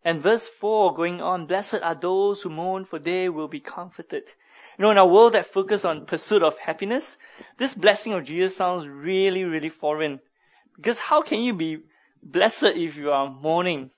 And 0.05 0.21
verse 0.21 0.47
4 0.47 0.95
going 0.95 1.21
on, 1.21 1.47
blessed 1.47 1.79
are 1.83 1.95
those 1.95 2.43
who 2.43 2.51
mourn 2.51 2.85
for 2.85 2.99
they 2.99 3.29
will 3.29 3.49
be 3.49 3.61
comforted. 3.61 4.25
You 4.79 4.83
know, 4.85 4.91
in 4.91 4.99
a 4.99 5.07
world 5.07 5.33
that 5.35 5.47
focuses 5.47 5.85
on 5.85 6.07
pursuit 6.07 6.43
of 6.43 6.59
happiness, 6.59 7.17
this 7.59 7.75
blessing 7.75 8.13
of 8.13 8.25
Jesus 8.25 8.57
sounds 8.57 8.87
really, 8.87 9.45
really 9.45 9.69
foreign. 9.69 10.21
Because 10.77 10.99
how 10.99 11.23
can 11.23 11.41
you 11.41 11.55
be 11.55 11.79
blessed 12.23 12.65
if 12.65 12.97
you 12.97 13.13
are 13.13 13.31
mourning? 13.31 13.91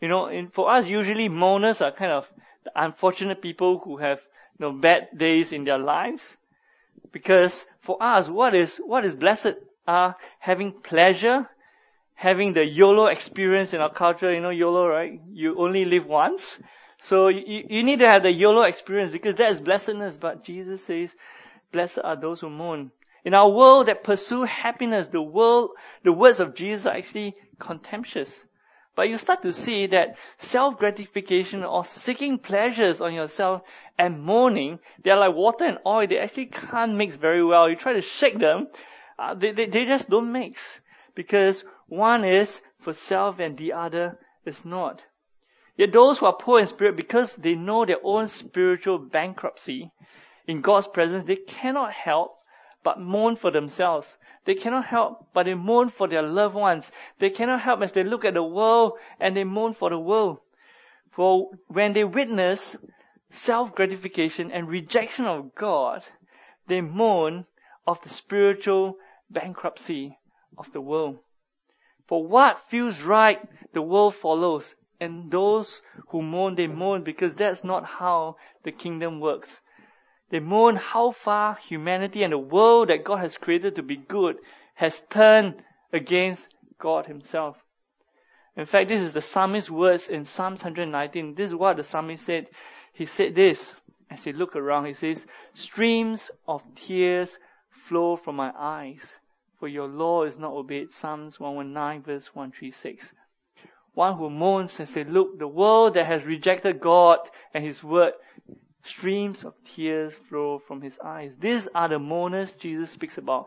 You 0.00 0.08
know, 0.08 0.26
in, 0.26 0.48
for 0.48 0.70
us, 0.70 0.86
usually 0.86 1.28
mourners 1.28 1.80
are 1.80 1.90
kind 1.90 2.12
of 2.12 2.30
the 2.64 2.72
unfortunate 2.74 3.42
people 3.42 3.78
who 3.78 3.96
have, 3.96 4.20
you 4.58 4.66
know, 4.66 4.72
bad 4.72 5.08
days 5.16 5.52
in 5.52 5.64
their 5.64 5.78
lives. 5.78 6.36
Because 7.10 7.66
for 7.80 8.00
us, 8.00 8.28
what 8.28 8.54
is, 8.54 8.76
what 8.76 9.04
is 9.04 9.14
blessed? 9.14 9.54
are 9.86 10.16
having 10.38 10.72
pleasure, 10.72 11.48
having 12.16 12.52
the 12.52 12.64
YOLO 12.64 13.06
experience 13.06 13.72
in 13.72 13.80
our 13.80 13.92
culture. 13.92 14.32
You 14.32 14.40
know 14.40 14.50
YOLO, 14.50 14.86
right? 14.88 15.20
You 15.30 15.58
only 15.58 15.84
live 15.84 16.06
once. 16.06 16.58
So 16.98 17.28
you, 17.28 17.64
you 17.68 17.82
need 17.84 18.00
to 18.00 18.08
have 18.08 18.22
the 18.24 18.32
YOLO 18.32 18.62
experience 18.62 19.12
because 19.12 19.36
that 19.36 19.50
is 19.50 19.60
blessedness. 19.60 20.16
But 20.16 20.42
Jesus 20.42 20.84
says, 20.84 21.14
blessed 21.70 22.00
are 22.02 22.16
those 22.16 22.40
who 22.40 22.50
mourn. 22.50 22.90
In 23.24 23.34
our 23.34 23.48
world 23.48 23.86
that 23.86 24.02
pursue 24.02 24.42
happiness, 24.42 25.08
the 25.08 25.22
world, 25.22 25.70
the 26.02 26.12
words 26.12 26.40
of 26.40 26.54
Jesus 26.54 26.86
are 26.86 26.96
actually 26.96 27.34
contemptuous. 27.58 28.44
But 28.94 29.10
you 29.10 29.18
start 29.18 29.42
to 29.42 29.52
see 29.52 29.86
that 29.88 30.16
self-gratification 30.38 31.64
or 31.64 31.84
seeking 31.84 32.38
pleasures 32.38 33.02
on 33.02 33.12
yourself 33.12 33.60
and 33.98 34.22
mourning, 34.22 34.78
they're 35.04 35.16
like 35.16 35.34
water 35.34 35.64
and 35.64 35.78
oil. 35.84 36.06
They 36.06 36.18
actually 36.18 36.46
can't 36.46 36.94
mix 36.94 37.14
very 37.14 37.44
well. 37.44 37.68
You 37.68 37.76
try 37.76 37.92
to 37.92 38.00
shake 38.00 38.38
them 38.38 38.68
uh, 39.18 39.34
they, 39.34 39.52
they, 39.52 39.66
they 39.66 39.84
just 39.84 40.08
don't 40.08 40.32
mix. 40.32 40.80
Because 41.14 41.64
one 41.88 42.24
is 42.24 42.60
for 42.78 42.92
self 42.92 43.38
and 43.38 43.56
the 43.56 43.72
other 43.72 44.18
is 44.44 44.64
not. 44.64 45.02
Yet 45.76 45.92
those 45.92 46.18
who 46.18 46.26
are 46.26 46.36
poor 46.36 46.60
in 46.60 46.66
spirit, 46.66 46.96
because 46.96 47.36
they 47.36 47.54
know 47.54 47.84
their 47.84 48.00
own 48.02 48.28
spiritual 48.28 48.98
bankruptcy 48.98 49.92
in 50.46 50.62
God's 50.62 50.88
presence, 50.88 51.24
they 51.24 51.36
cannot 51.36 51.92
help 51.92 52.38
but 52.82 53.00
mourn 53.00 53.36
for 53.36 53.50
themselves. 53.50 54.16
They 54.44 54.54
cannot 54.54 54.86
help 54.86 55.28
but 55.34 55.46
they 55.46 55.54
mourn 55.54 55.90
for 55.90 56.08
their 56.08 56.22
loved 56.22 56.54
ones. 56.54 56.92
They 57.18 57.30
cannot 57.30 57.60
help 57.60 57.82
as 57.82 57.92
they 57.92 58.04
look 58.04 58.24
at 58.24 58.34
the 58.34 58.42
world 58.42 58.92
and 59.20 59.36
they 59.36 59.44
mourn 59.44 59.74
for 59.74 59.90
the 59.90 59.98
world. 59.98 60.38
For 61.10 61.50
when 61.68 61.92
they 61.92 62.04
witness 62.04 62.76
self-gratification 63.30 64.52
and 64.52 64.68
rejection 64.68 65.26
of 65.26 65.54
God, 65.54 66.04
they 66.68 66.80
mourn 66.80 67.46
of 67.86 68.00
the 68.02 68.08
spiritual 68.08 68.96
bankruptcy 69.30 70.18
of 70.56 70.72
the 70.72 70.80
world. 70.80 71.18
For 72.06 72.24
what 72.24 72.60
feels 72.68 73.02
right, 73.02 73.40
the 73.72 73.82
world 73.82 74.14
follows. 74.14 74.74
And 75.00 75.30
those 75.30 75.82
who 76.08 76.22
mourn, 76.22 76.54
they 76.54 76.66
mourn 76.66 77.02
because 77.02 77.34
that's 77.34 77.64
not 77.64 77.84
how 77.84 78.36
the 78.62 78.72
kingdom 78.72 79.20
works. 79.20 79.60
They 80.30 80.40
mourn 80.40 80.76
how 80.76 81.12
far 81.12 81.56
humanity 81.56 82.22
and 82.22 82.32
the 82.32 82.38
world 82.38 82.88
that 82.88 83.04
God 83.04 83.18
has 83.18 83.36
created 83.36 83.76
to 83.76 83.82
be 83.82 83.96
good 83.96 84.38
has 84.74 85.00
turned 85.00 85.62
against 85.92 86.48
God 86.78 87.06
himself. 87.06 87.56
In 88.56 88.64
fact, 88.64 88.88
this 88.88 89.02
is 89.02 89.12
the 89.12 89.22
psalmist's 89.22 89.70
words 89.70 90.08
in 90.08 90.24
Psalms 90.24 90.64
119. 90.64 91.34
This 91.34 91.48
is 91.48 91.54
what 91.54 91.76
the 91.76 91.84
psalmist 91.84 92.24
said. 92.24 92.48
He 92.94 93.04
said 93.04 93.34
this 93.34 93.76
as 94.10 94.24
he 94.24 94.32
looked 94.32 94.56
around. 94.56 94.86
He 94.86 94.94
says, 94.94 95.26
streams 95.54 96.30
of 96.48 96.62
tears 96.74 97.38
flow 97.70 98.16
from 98.16 98.36
my 98.36 98.52
eyes, 98.56 99.14
for 99.58 99.68
your 99.68 99.88
law 99.88 100.24
is 100.24 100.38
not 100.38 100.52
obeyed. 100.52 100.90
Psalms 100.90 101.40
119 101.40 102.02
verse 102.02 102.34
136. 102.34 103.12
One 103.94 104.16
who 104.16 104.28
mourns 104.28 104.78
and 104.78 104.88
says, 104.88 105.06
look, 105.08 105.38
the 105.38 105.48
world 105.48 105.94
that 105.94 106.04
has 106.06 106.22
rejected 106.24 106.80
God 106.80 107.18
and 107.54 107.64
His 107.64 107.82
word, 107.82 108.12
streams 108.84 109.44
of 109.44 109.54
tears 109.64 110.14
flow 110.14 110.58
from 110.58 110.82
His 110.82 110.98
eyes. 110.98 111.38
These 111.38 111.68
are 111.68 111.88
the 111.88 111.98
mourners 111.98 112.52
Jesus 112.52 112.90
speaks 112.90 113.16
about. 113.16 113.46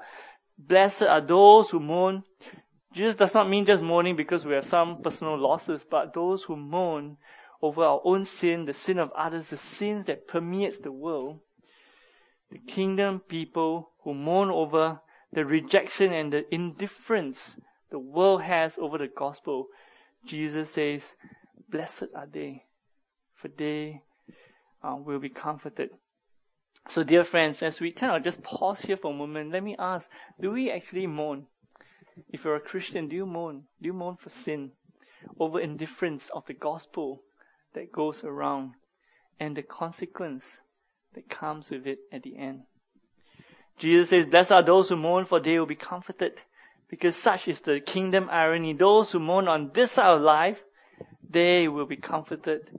Blessed 0.57 1.03
are 1.03 1.21
those 1.21 1.69
who 1.69 1.79
mourn. 1.79 2.23
Jesus 2.93 3.15
does 3.15 3.33
not 3.35 3.47
mean 3.47 3.65
just 3.65 3.83
mourning 3.83 4.15
because 4.15 4.43
we 4.43 4.55
have 4.55 4.67
some 4.67 5.03
personal 5.03 5.37
losses, 5.37 5.85
but 5.89 6.13
those 6.13 6.43
who 6.43 6.55
mourn 6.55 7.17
over 7.61 7.83
our 7.83 8.01
own 8.03 8.25
sin, 8.25 8.65
the 8.65 8.73
sin 8.73 8.97
of 8.97 9.11
others, 9.11 9.49
the 9.49 9.57
sins 9.57 10.05
that 10.05 10.27
permeates 10.27 10.79
the 10.79 10.91
world. 10.91 11.39
The 12.51 12.57
kingdom 12.57 13.19
people 13.19 13.91
who 14.03 14.15
mourn 14.15 14.49
over 14.49 14.99
the 15.31 15.45
rejection 15.45 16.13
and 16.13 16.33
the 16.33 16.53
indifference 16.53 17.55
the 17.91 17.99
world 17.99 18.41
has 18.41 18.77
over 18.77 18.97
the 18.97 19.07
gospel, 19.07 19.67
Jesus 20.25 20.71
says, 20.71 21.15
Blessed 21.69 22.09
are 22.15 22.27
they, 22.27 22.65
for 23.35 23.47
they 23.47 24.01
uh, 24.83 24.95
will 24.95 25.19
be 25.19 25.29
comforted. 25.29 25.89
So, 26.87 27.03
dear 27.03 27.23
friends, 27.23 27.61
as 27.61 27.79
we 27.79 27.91
kind 27.91 28.15
of 28.15 28.23
just 28.23 28.41
pause 28.41 28.81
here 28.81 28.97
for 28.97 29.11
a 29.11 29.15
moment, 29.15 29.51
let 29.51 29.63
me 29.63 29.75
ask 29.77 30.09
do 30.39 30.51
we 30.51 30.71
actually 30.71 31.07
mourn? 31.07 31.45
If 32.29 32.43
you're 32.43 32.55
a 32.55 32.61
Christian, 32.61 33.07
do 33.07 33.15
you 33.15 33.25
mourn? 33.25 33.63
Do 33.81 33.87
you 33.87 33.93
mourn 33.93 34.17
for 34.17 34.29
sin? 34.29 34.71
Over 35.39 35.59
indifference 35.59 36.29
of 36.29 36.45
the 36.45 36.53
gospel 36.53 37.21
that 37.73 37.91
goes 37.91 38.23
around 38.23 38.73
and 39.39 39.55
the 39.55 39.63
consequence 39.63 40.59
that 41.13 41.29
comes 41.29 41.69
with 41.69 41.85
it 41.85 41.99
at 42.11 42.23
the 42.23 42.37
end? 42.37 42.63
Jesus 43.79 44.09
says, 44.09 44.25
Blessed 44.25 44.51
are 44.51 44.61
those 44.61 44.89
who 44.89 44.97
mourn, 44.97 45.25
for 45.25 45.39
they 45.39 45.57
will 45.57 45.65
be 45.65 45.75
comforted. 45.75 46.33
Because 46.89 47.15
such 47.15 47.47
is 47.47 47.61
the 47.61 47.79
kingdom 47.79 48.27
irony. 48.29 48.73
Those 48.73 49.11
who 49.11 49.19
mourn 49.19 49.47
on 49.47 49.71
this 49.73 49.91
side 49.93 50.15
of 50.15 50.21
life, 50.21 50.59
they 51.27 51.67
will 51.67 51.85
be 51.85 51.95
comforted 51.95 52.69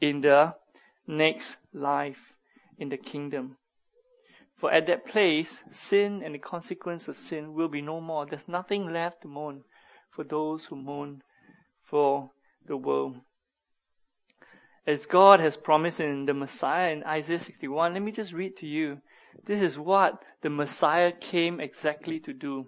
in 0.00 0.20
the 0.20 0.54
next 1.06 1.56
life 1.72 2.18
in 2.78 2.88
the 2.88 2.96
kingdom. 2.96 3.56
For 4.56 4.72
at 4.72 4.86
that 4.86 5.06
place, 5.06 5.62
sin 5.70 6.22
and 6.24 6.34
the 6.34 6.38
consequence 6.38 7.06
of 7.06 7.18
sin 7.18 7.54
will 7.54 7.68
be 7.68 7.80
no 7.80 8.00
more. 8.00 8.26
There's 8.26 8.48
nothing 8.48 8.92
left 8.92 9.22
to 9.22 9.28
mourn 9.28 9.62
for 10.10 10.24
those 10.24 10.64
who 10.64 10.74
mourn 10.74 11.22
for 11.84 12.30
the 12.66 12.76
world. 12.76 13.16
As 14.86 15.06
God 15.06 15.38
has 15.40 15.56
promised 15.56 16.00
in 16.00 16.26
the 16.26 16.34
Messiah 16.34 16.92
in 16.92 17.04
Isaiah 17.04 17.38
61, 17.38 17.92
let 17.92 18.02
me 18.02 18.10
just 18.10 18.32
read 18.32 18.56
to 18.56 18.66
you 18.66 19.00
this 19.44 19.62
is 19.62 19.78
what 19.78 20.22
the 20.42 20.50
Messiah 20.50 21.12
came 21.12 21.60
exactly 21.60 22.20
to 22.20 22.32
do. 22.32 22.66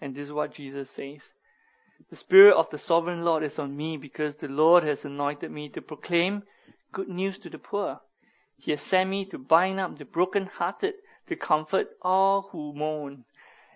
And 0.00 0.14
this 0.14 0.28
is 0.28 0.32
what 0.32 0.54
Jesus 0.54 0.90
says. 0.90 1.32
The 2.08 2.16
Spirit 2.16 2.54
of 2.54 2.70
the 2.70 2.78
Sovereign 2.78 3.22
Lord 3.24 3.42
is 3.42 3.58
on 3.58 3.76
me 3.76 3.96
because 3.96 4.36
the 4.36 4.48
Lord 4.48 4.84
has 4.84 5.04
anointed 5.04 5.50
me 5.50 5.68
to 5.70 5.82
proclaim 5.82 6.42
good 6.92 7.08
news 7.08 7.38
to 7.40 7.50
the 7.50 7.58
poor. 7.58 8.00
He 8.56 8.72
has 8.72 8.80
sent 8.80 9.08
me 9.08 9.26
to 9.26 9.38
bind 9.38 9.78
up 9.78 9.98
the 9.98 10.04
brokenhearted, 10.04 10.94
to 11.28 11.36
comfort 11.36 11.88
all 12.02 12.48
who 12.50 12.72
mourn, 12.74 13.24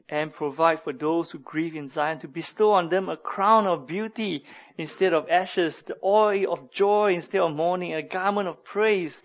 and 0.09 0.33
provide 0.33 0.83
for 0.83 0.92
those 0.92 1.30
who 1.30 1.38
grieve 1.38 1.76
in 1.76 1.88
Zion, 1.88 2.18
to 2.21 2.28
bestow 2.28 2.73
on 2.73 2.88
them 2.88 3.09
a 3.09 3.16
crown 3.16 3.66
of 3.66 3.87
beauty 3.87 4.44
instead 4.76 5.12
of 5.12 5.28
ashes, 5.30 5.83
the 5.83 5.97
oil 6.02 6.52
of 6.52 6.71
joy 6.71 7.12
instead 7.14 7.40
of 7.40 7.54
mourning, 7.54 7.94
a 7.94 8.02
garment 8.02 8.49
of 8.49 8.64
praise 8.64 9.23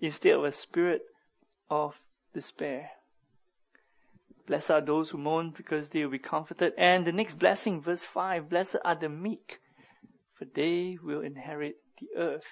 instead 0.00 0.34
of 0.34 0.44
a 0.44 0.52
spirit 0.52 1.02
of 1.68 1.98
despair. 2.34 2.90
Blessed 4.46 4.70
are 4.70 4.80
those 4.80 5.10
who 5.10 5.18
mourn 5.18 5.52
because 5.56 5.90
they 5.90 6.02
will 6.02 6.10
be 6.10 6.18
comforted. 6.18 6.72
And 6.76 7.06
the 7.06 7.12
next 7.12 7.38
blessing, 7.38 7.80
verse 7.80 8.02
5, 8.02 8.48
blessed 8.48 8.76
are 8.84 8.96
the 8.96 9.08
meek, 9.08 9.60
for 10.34 10.44
they 10.44 10.98
will 11.02 11.20
inherit 11.20 11.76
the 12.00 12.08
earth. 12.16 12.46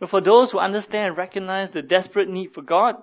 Now 0.00 0.06
for 0.06 0.20
those 0.20 0.50
who 0.50 0.58
understand 0.58 1.08
and 1.08 1.16
recognize 1.16 1.70
the 1.70 1.82
desperate 1.82 2.28
need 2.28 2.52
for 2.52 2.62
God, 2.62 2.96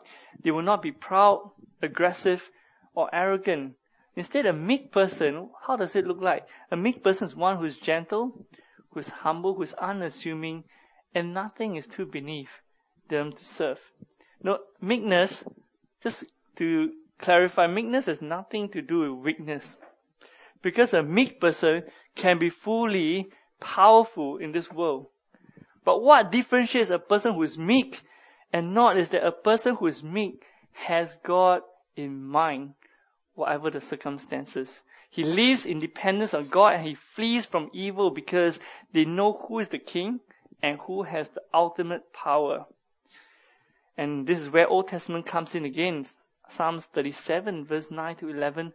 they 0.44 0.51
will 0.51 0.62
not 0.62 0.82
be 0.82 0.91
proud, 0.91 1.51
aggressive, 1.82 2.50
or 2.94 3.10
arrogant. 3.13 3.75
Instead, 4.15 4.46
a 4.46 4.53
meek 4.53 4.91
person, 4.91 5.50
how 5.65 5.77
does 5.77 5.96
it 5.96 6.06
look 6.06 6.22
like? 6.22 6.46
A 6.70 6.75
meek 6.75 7.03
person 7.03 7.27
is 7.27 7.36
one 7.36 7.58
who 7.58 7.65
is 7.65 7.77
gentle, 7.77 8.46
who 8.89 9.00
is 9.00 9.10
humble, 9.10 9.53
who 9.56 9.63
is 9.63 9.74
unassuming, 9.74 10.63
and 11.15 11.34
nothing 11.34 11.77
is 11.77 11.88
too 11.88 12.06
beneath 12.06 12.51
them 13.08 13.32
to 13.32 13.46
serve. 13.46 13.80
No, 14.44 14.60
meekness, 14.82 15.44
just 16.01 16.24
to 16.58 16.91
clarify, 17.20 17.67
meekness 17.67 18.05
has 18.05 18.22
nothing 18.22 18.70
to 18.70 18.81
do 18.81 19.00
with 19.00 19.24
weakness. 19.24 19.77
Because 20.62 20.93
a 20.93 21.01
meek 21.01 21.39
person 21.39 21.84
can 22.15 22.38
be 22.38 22.50
fully 22.50 23.29
powerful 23.60 24.38
in 24.38 24.51
this 24.51 24.72
world. 24.72 25.08
But 25.84 26.01
what 26.01 26.31
differentiates 26.31 26.89
a 26.89 27.00
person 27.00 27.34
who 27.34 27.43
is 27.43 27.58
meek 27.58 28.01
and 28.53 28.74
not 28.74 28.98
is 28.98 29.10
that 29.12 29.25
a 29.25 29.31
person 29.31 29.75
who 29.75 29.88
is 29.88 30.03
meek 30.03 30.43
has 30.74 31.17
God 31.24 31.62
in 31.96 32.24
mind, 32.24 32.74
whatever 33.34 33.70
the 33.70 33.81
circumstances. 33.81 34.81
He 35.10 35.24
lives 35.24 35.65
in 35.65 35.79
dependence 35.79 36.34
on 36.34 36.48
God 36.48 36.75
and 36.75 36.88
he 36.88 36.96
flees 36.96 37.46
from 37.46 37.70
evil 37.74 38.12
because 38.12 38.60
they 38.93 39.05
know 39.05 39.34
who 39.34 39.60
is 39.60 39.70
the 39.70 39.79
king 39.79 40.20
and 40.62 40.79
who 40.79 41.03
has 41.03 41.29
the 41.29 41.41
ultimate 41.53 42.13
power. 42.13 42.65
And 44.01 44.25
this 44.25 44.41
is 44.41 44.50
where 44.50 44.67
Old 44.67 44.88
Testament 44.88 45.27
comes 45.27 45.53
in 45.53 45.63
again. 45.63 46.05
Psalms 46.48 46.88
37 46.88 47.65
verse 47.65 47.91
9 47.91 48.15
to 48.15 48.29
11 48.29 48.74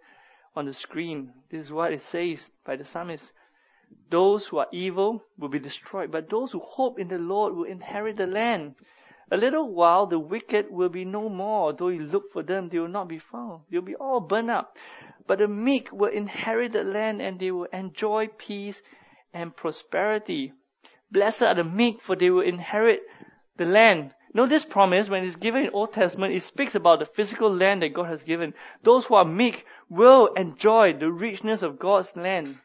on 0.55 0.67
the 0.67 0.73
screen. 0.73 1.33
This 1.51 1.65
is 1.65 1.73
what 1.73 1.93
it 1.93 2.01
says 2.01 2.53
by 2.65 2.77
the 2.77 2.85
psalmist. 2.85 3.33
Those 4.09 4.47
who 4.47 4.59
are 4.59 4.69
evil 4.71 5.25
will 5.37 5.49
be 5.49 5.59
destroyed, 5.59 6.13
but 6.13 6.31
those 6.31 6.53
who 6.53 6.61
hope 6.61 7.01
in 7.01 7.09
the 7.09 7.19
Lord 7.19 7.57
will 7.57 7.65
inherit 7.65 8.19
the 8.19 8.29
land. 8.29 8.77
A 9.33 9.37
little 9.37 9.69
while 9.69 10.07
the 10.07 10.21
wicked 10.21 10.71
will 10.71 10.91
be 10.91 11.05
no 11.05 11.29
more. 11.29 11.73
Though 11.73 11.89
you 11.89 12.05
look 12.05 12.31
for 12.33 12.45
them, 12.45 12.69
they 12.69 12.79
will 12.79 12.87
not 12.87 13.09
be 13.09 13.19
found. 13.19 13.63
They'll 13.69 13.83
be 13.83 13.97
all 13.97 14.21
burned 14.21 14.51
up. 14.51 14.79
But 15.27 15.41
the 15.41 15.49
meek 15.49 15.91
will 15.91 16.13
inherit 16.13 16.71
the 16.71 16.85
land 16.85 17.21
and 17.21 17.41
they 17.41 17.51
will 17.51 17.69
enjoy 17.73 18.29
peace 18.29 18.81
and 19.35 19.57
prosperity. 19.57 20.53
Blessed 21.11 21.43
are 21.43 21.57
the 21.57 21.65
meek, 21.65 22.01
for 22.01 22.15
they 22.15 22.31
will 22.31 22.47
inherit 22.47 23.01
the 23.57 23.67
land. 23.67 24.13
Know 24.37 24.45
this 24.45 24.67
promise, 24.67 25.09
when 25.09 25.25
it's 25.25 25.37
given 25.37 25.65
in 25.65 25.71
Old 25.71 25.95
Testament, 25.95 26.35
it 26.35 26.43
speaks 26.43 26.75
about 26.75 26.99
the 26.99 27.07
physical 27.07 27.51
land 27.51 27.81
that 27.81 27.95
God 27.95 28.09
has 28.09 28.23
given. 28.23 28.53
Those 28.83 29.07
who 29.07 29.15
are 29.15 29.25
meek 29.25 29.65
will 29.89 30.27
enjoy 30.35 30.93
the 30.93 31.11
richness 31.11 31.63
of 31.63 31.79
God's 31.79 32.15
land. 32.19 32.59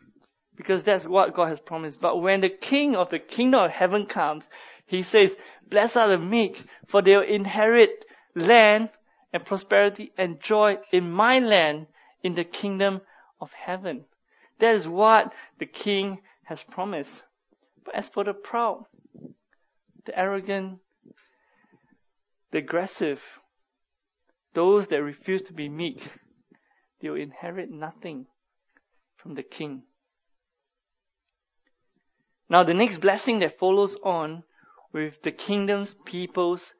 Because 0.57 0.83
that's 0.83 1.07
what 1.07 1.33
God 1.33 1.47
has 1.47 1.61
promised. 1.61 2.01
But 2.01 2.21
when 2.21 2.41
the 2.41 2.49
King 2.49 2.97
of 2.97 3.09
the 3.09 3.19
kingdom 3.19 3.63
of 3.63 3.71
heaven 3.71 4.05
comes, 4.05 4.49
He 4.85 5.01
says, 5.01 5.37
Blessed 5.69 5.95
are 5.95 6.09
the 6.09 6.17
meek, 6.17 6.61
for 6.87 7.01
they 7.01 7.15
will 7.15 7.23
inherit 7.23 8.03
land 8.35 8.89
and 9.31 9.45
prosperity 9.45 10.11
and 10.17 10.41
joy 10.41 10.77
in 10.91 11.09
my 11.09 11.39
land 11.39 11.87
in 12.21 12.35
the 12.35 12.43
kingdom 12.43 12.99
of 13.39 13.53
heaven. 13.53 14.03
That 14.59 14.75
is 14.75 14.89
what 14.89 15.31
the 15.57 15.67
King 15.67 16.19
has 16.43 16.61
promised. 16.65 17.23
But 17.85 17.95
as 17.95 18.09
for 18.09 18.25
the 18.25 18.33
proud, 18.33 18.87
the 20.03 20.19
arrogant, 20.19 20.79
the 22.51 22.59
aggressive, 22.59 23.21
those 24.53 24.87
that 24.87 25.03
refuse 25.03 25.41
to 25.43 25.53
be 25.53 25.69
meek, 25.69 26.03
they 26.99 27.09
will 27.09 27.21
inherit 27.21 27.69
nothing 27.69 28.27
from 29.15 29.35
the 29.35 29.43
king. 29.43 29.83
Now 32.49 32.63
the 32.63 32.73
next 32.73 32.97
blessing 32.97 33.39
that 33.39 33.57
follows 33.57 33.95
on 34.03 34.43
with 34.91 35.21
the 35.21 35.31
kingdom's 35.31 35.95
people's 36.05 36.73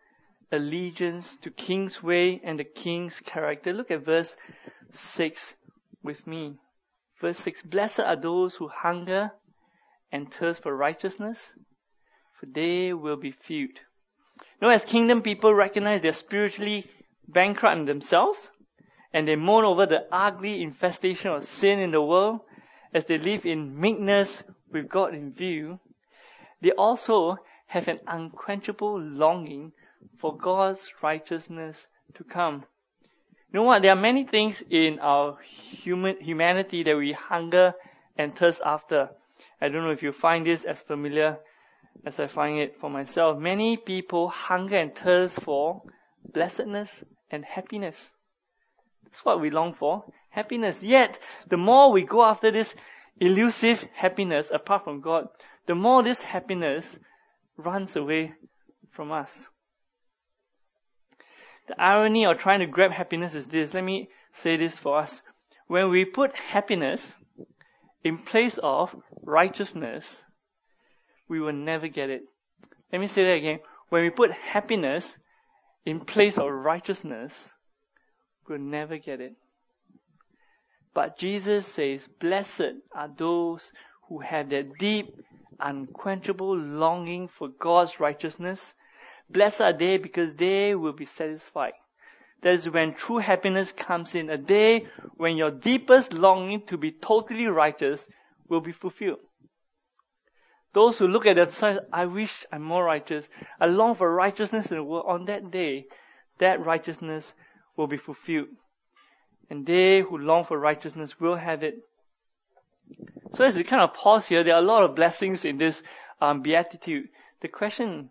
allegiance 0.52 1.38
to 1.38 1.50
king's 1.50 2.04
way 2.04 2.42
and 2.44 2.60
the 2.60 2.66
king's 2.66 3.22
character. 3.22 3.72
Look 3.72 3.90
at 3.90 4.04
verse 4.04 4.36
6 4.90 5.56
with 6.04 6.28
me. 6.28 6.58
Verse 7.22 7.40
6, 7.40 7.64
Blessed 7.64 8.02
are 8.02 8.16
those 8.16 8.56
who 8.56 8.68
hunger 8.68 9.32
and 10.12 10.32
thirst 10.32 10.64
for 10.64 10.76
righteousness, 10.76 11.54
for 12.40 12.48
they 12.48 12.94
will 12.94 13.16
be 13.16 13.32
filled. 13.32 13.80
You 14.62 14.68
know, 14.68 14.74
as 14.76 14.86
kingdom 14.86 15.24
people 15.24 15.54
recognize 15.56 16.02
they're 16.02 16.14
spiritually 16.14 16.86
bankrupt 17.28 17.78
in 17.78 17.86
themselves, 17.86 18.52
and 19.12 19.28
they 19.28 19.36
mourn 19.36 19.66
over 19.66 19.88
the 19.88 20.06
ugly 20.12 20.62
infestation 20.62 21.32
of 21.32 21.46
sin 21.46 21.80
in 21.80 21.90
the 21.90 22.02
world, 22.02 22.42
as 22.94 23.06
they 23.06 23.18
live 23.18 23.48
in 23.48 23.80
meekness 23.80 24.44
with 24.72 24.88
God 24.88 25.16
in 25.16 25.34
view, 25.34 25.80
they 26.62 26.72
also 26.74 27.38
have 27.66 27.88
an 27.88 28.02
unquenchable 28.06 29.00
longing 29.00 29.72
for 30.20 30.38
God's 30.38 30.92
righteousness 31.02 31.88
to 32.16 32.24
come. 32.24 32.64
You 33.52 33.62
know 33.62 33.64
what? 33.64 33.82
There 33.82 33.94
are 33.94 34.00
many 34.00 34.26
things 34.26 34.64
in 34.70 35.00
our 35.00 35.40
human 35.42 36.20
humanity 36.20 36.84
that 36.84 36.96
we 36.96 37.14
hunger 37.14 37.74
and 38.16 38.36
thirst 38.36 38.62
after. 38.64 39.10
I 39.60 39.70
don't 39.70 39.84
know 39.84 39.92
if 39.92 40.04
you 40.04 40.12
find 40.12 40.46
this 40.46 40.66
as 40.66 40.82
familiar 40.82 41.40
as 42.06 42.20
I 42.20 42.28
find 42.28 42.60
it 42.60 42.80
for 42.80 42.90
myself. 42.90 43.38
Many 43.38 43.78
people 43.78 44.30
hunger 44.30 44.78
and 44.78 44.96
thirst 44.96 45.42
for 45.42 45.84
blessedness 46.26 47.04
and 47.30 47.46
happiness. 47.46 48.14
That's 49.04 49.24
what 49.26 49.42
we 49.42 49.50
long 49.50 49.74
for. 49.74 50.06
Happiness. 50.30 50.82
Yet, 50.82 51.20
the 51.48 51.58
more 51.58 51.92
we 51.92 52.04
go 52.04 52.24
after 52.24 52.52
this 52.52 52.74
elusive 53.20 53.86
happiness 53.94 54.52
apart 54.52 54.84
from 54.84 55.02
God, 55.02 55.28
the 55.68 55.76
more 55.76 56.02
this 56.04 56.24
happiness 56.24 56.98
runs 57.58 57.96
away 57.96 58.34
from 58.92 59.12
us. 59.12 59.48
The 61.68 61.82
irony 61.82 62.26
of 62.26 62.38
trying 62.38 62.60
to 62.60 62.66
grab 62.66 62.92
happiness 62.92 63.36
is 63.36 63.48
this. 63.48 63.74
Let 63.74 63.84
me 63.84 64.10
say 64.32 64.58
this 64.58 64.78
for 64.78 65.00
us. 65.00 65.22
When 65.68 65.90
we 65.90 66.06
put 66.06 66.36
happiness 66.36 67.14
in 68.04 68.18
place 68.18 68.58
of 68.58 68.96
righteousness, 69.22 70.24
we 71.32 71.40
will 71.40 71.54
never 71.54 71.88
get 71.88 72.10
it. 72.10 72.24
Let 72.92 73.00
me 73.00 73.08
say 73.08 73.24
that 73.24 73.38
again. 73.38 73.62
When 73.88 74.04
we 74.04 74.10
put 74.10 74.32
happiness 74.32 75.16
in 75.86 76.02
place 76.02 76.38
of 76.38 76.52
righteousness, 76.52 77.50
we'll 78.50 78.60
never 78.60 78.98
get 78.98 79.22
it. 79.22 79.36
But 80.94 81.18
Jesus 81.18 81.66
says, 81.66 82.06
blessed 82.20 82.74
are 82.94 83.10
those 83.18 83.72
who 84.10 84.20
have 84.20 84.50
that 84.50 84.78
deep, 84.78 85.16
unquenchable 85.58 86.58
longing 86.58 87.30
for 87.30 87.48
God's 87.48 88.02
righteousness. 88.02 88.74
Blessed 89.30 89.62
are 89.62 89.72
they 89.72 89.96
because 89.96 90.36
they 90.36 90.76
will 90.76 90.92
be 90.92 91.06
satisfied. 91.06 91.76
That 92.42 92.56
is 92.56 92.70
when 92.70 92.94
true 92.94 93.20
happiness 93.20 93.72
comes 93.72 94.16
in, 94.16 94.30
a 94.30 94.38
day 94.38 94.88
when 95.16 95.38
your 95.38 95.52
deepest 95.52 96.12
longing 96.12 96.64
to 96.64 96.78
be 96.78 96.92
totally 96.92 97.48
righteous 97.48 98.06
will 98.50 98.60
be 98.60 98.74
fulfilled. 98.74 99.20
Those 100.74 100.98
who 100.98 101.08
look 101.08 101.26
at 101.26 101.36
themselves, 101.36 101.80
I 101.92 102.06
wish 102.06 102.46
I'm 102.52 102.62
more 102.62 102.84
righteous. 102.84 103.30
I 103.60 103.66
long 103.66 103.96
for 103.96 104.14
righteousness 104.14 104.72
in 104.72 104.78
the 104.78 104.84
world. 104.84 105.06
On 105.08 105.26
that 105.26 105.52
day, 105.52 105.88
that 106.40 106.66
righteousness 106.66 107.34
will 107.76 107.88
be 107.88 107.98
fulfilled. 107.98 108.48
And 109.50 109.66
they 109.66 110.00
who 110.00 110.18
long 110.18 110.46
for 110.46 110.58
righteousness 110.58 111.20
will 111.20 111.36
have 111.36 111.64
it. 111.64 111.76
So 113.34 113.44
as 113.44 113.58
we 113.58 113.64
kind 113.64 113.82
of 113.82 113.94
pause 113.94 114.28
here, 114.28 114.44
there 114.44 114.56
are 114.56 114.62
a 114.62 114.66
lot 114.66 114.84
of 114.84 114.96
blessings 114.96 115.44
in 115.44 115.58
this 115.58 115.84
um, 116.22 116.42
beatitude. 116.42 117.10
The 117.42 117.48
question 117.50 118.10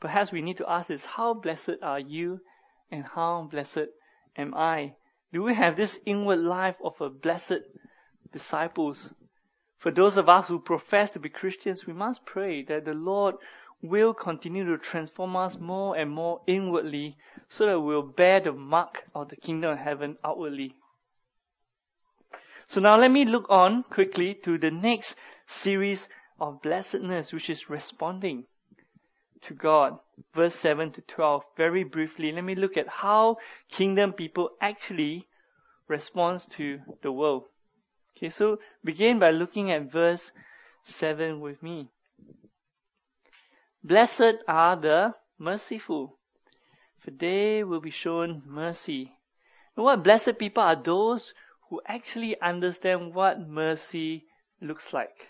perhaps 0.00 0.32
we 0.32 0.42
need 0.42 0.58
to 0.58 0.70
ask 0.70 0.90
is, 0.90 1.04
how 1.04 1.34
blessed 1.34 1.82
are 1.82 2.00
you 2.00 2.40
and 2.90 3.04
how 3.04 3.48
blessed 3.50 3.88
am 4.36 4.54
I? 4.54 4.94
Do 5.32 5.42
we 5.42 5.54
have 5.54 5.76
this 5.76 6.00
inward 6.06 6.38
life 6.38 6.76
of 6.82 6.98
a 7.00 7.10
blessed 7.10 7.60
disciples? 8.32 9.12
For 9.78 9.92
those 9.92 10.18
of 10.18 10.28
us 10.28 10.48
who 10.48 10.58
profess 10.58 11.10
to 11.12 11.20
be 11.20 11.28
Christians, 11.28 11.86
we 11.86 11.92
must 11.92 12.26
pray 12.26 12.62
that 12.64 12.84
the 12.84 12.94
Lord 12.94 13.36
will 13.80 14.12
continue 14.12 14.64
to 14.64 14.78
transform 14.78 15.36
us 15.36 15.56
more 15.58 15.96
and 15.96 16.10
more 16.10 16.40
inwardly 16.46 17.16
so 17.48 17.66
that 17.66 17.80
we'll 17.80 18.02
bear 18.02 18.40
the 18.40 18.52
mark 18.52 19.04
of 19.14 19.28
the 19.28 19.36
kingdom 19.36 19.72
of 19.72 19.78
heaven 19.78 20.18
outwardly. 20.24 20.74
So 22.66 22.80
now 22.80 22.98
let 22.98 23.10
me 23.10 23.24
look 23.24 23.46
on 23.48 23.84
quickly 23.84 24.34
to 24.42 24.58
the 24.58 24.70
next 24.70 25.14
series 25.46 26.08
of 26.40 26.60
blessedness, 26.60 27.32
which 27.32 27.48
is 27.48 27.70
responding 27.70 28.44
to 29.42 29.54
God. 29.54 29.98
Verse 30.34 30.56
7 30.56 30.90
to 30.92 31.00
12. 31.02 31.44
Very 31.56 31.84
briefly, 31.84 32.32
let 32.32 32.44
me 32.44 32.56
look 32.56 32.76
at 32.76 32.88
how 32.88 33.36
kingdom 33.70 34.12
people 34.12 34.50
actually 34.60 35.28
response 35.86 36.46
to 36.46 36.80
the 37.00 37.12
world. 37.12 37.44
Okay, 38.18 38.30
so 38.30 38.58
begin 38.82 39.20
by 39.20 39.30
looking 39.30 39.70
at 39.70 39.92
verse 39.92 40.32
7 40.82 41.38
with 41.38 41.62
me. 41.62 41.88
Blessed 43.84 44.42
are 44.48 44.74
the 44.74 45.14
merciful, 45.38 46.18
for 46.98 47.12
they 47.12 47.62
will 47.62 47.80
be 47.80 47.92
shown 47.92 48.42
mercy. 48.44 49.12
And 49.76 49.84
what 49.84 50.02
blessed 50.02 50.36
people 50.36 50.64
are 50.64 50.74
those 50.74 51.32
who 51.70 51.80
actually 51.86 52.40
understand 52.40 53.14
what 53.14 53.46
mercy 53.46 54.26
looks 54.60 54.92
like. 54.92 55.28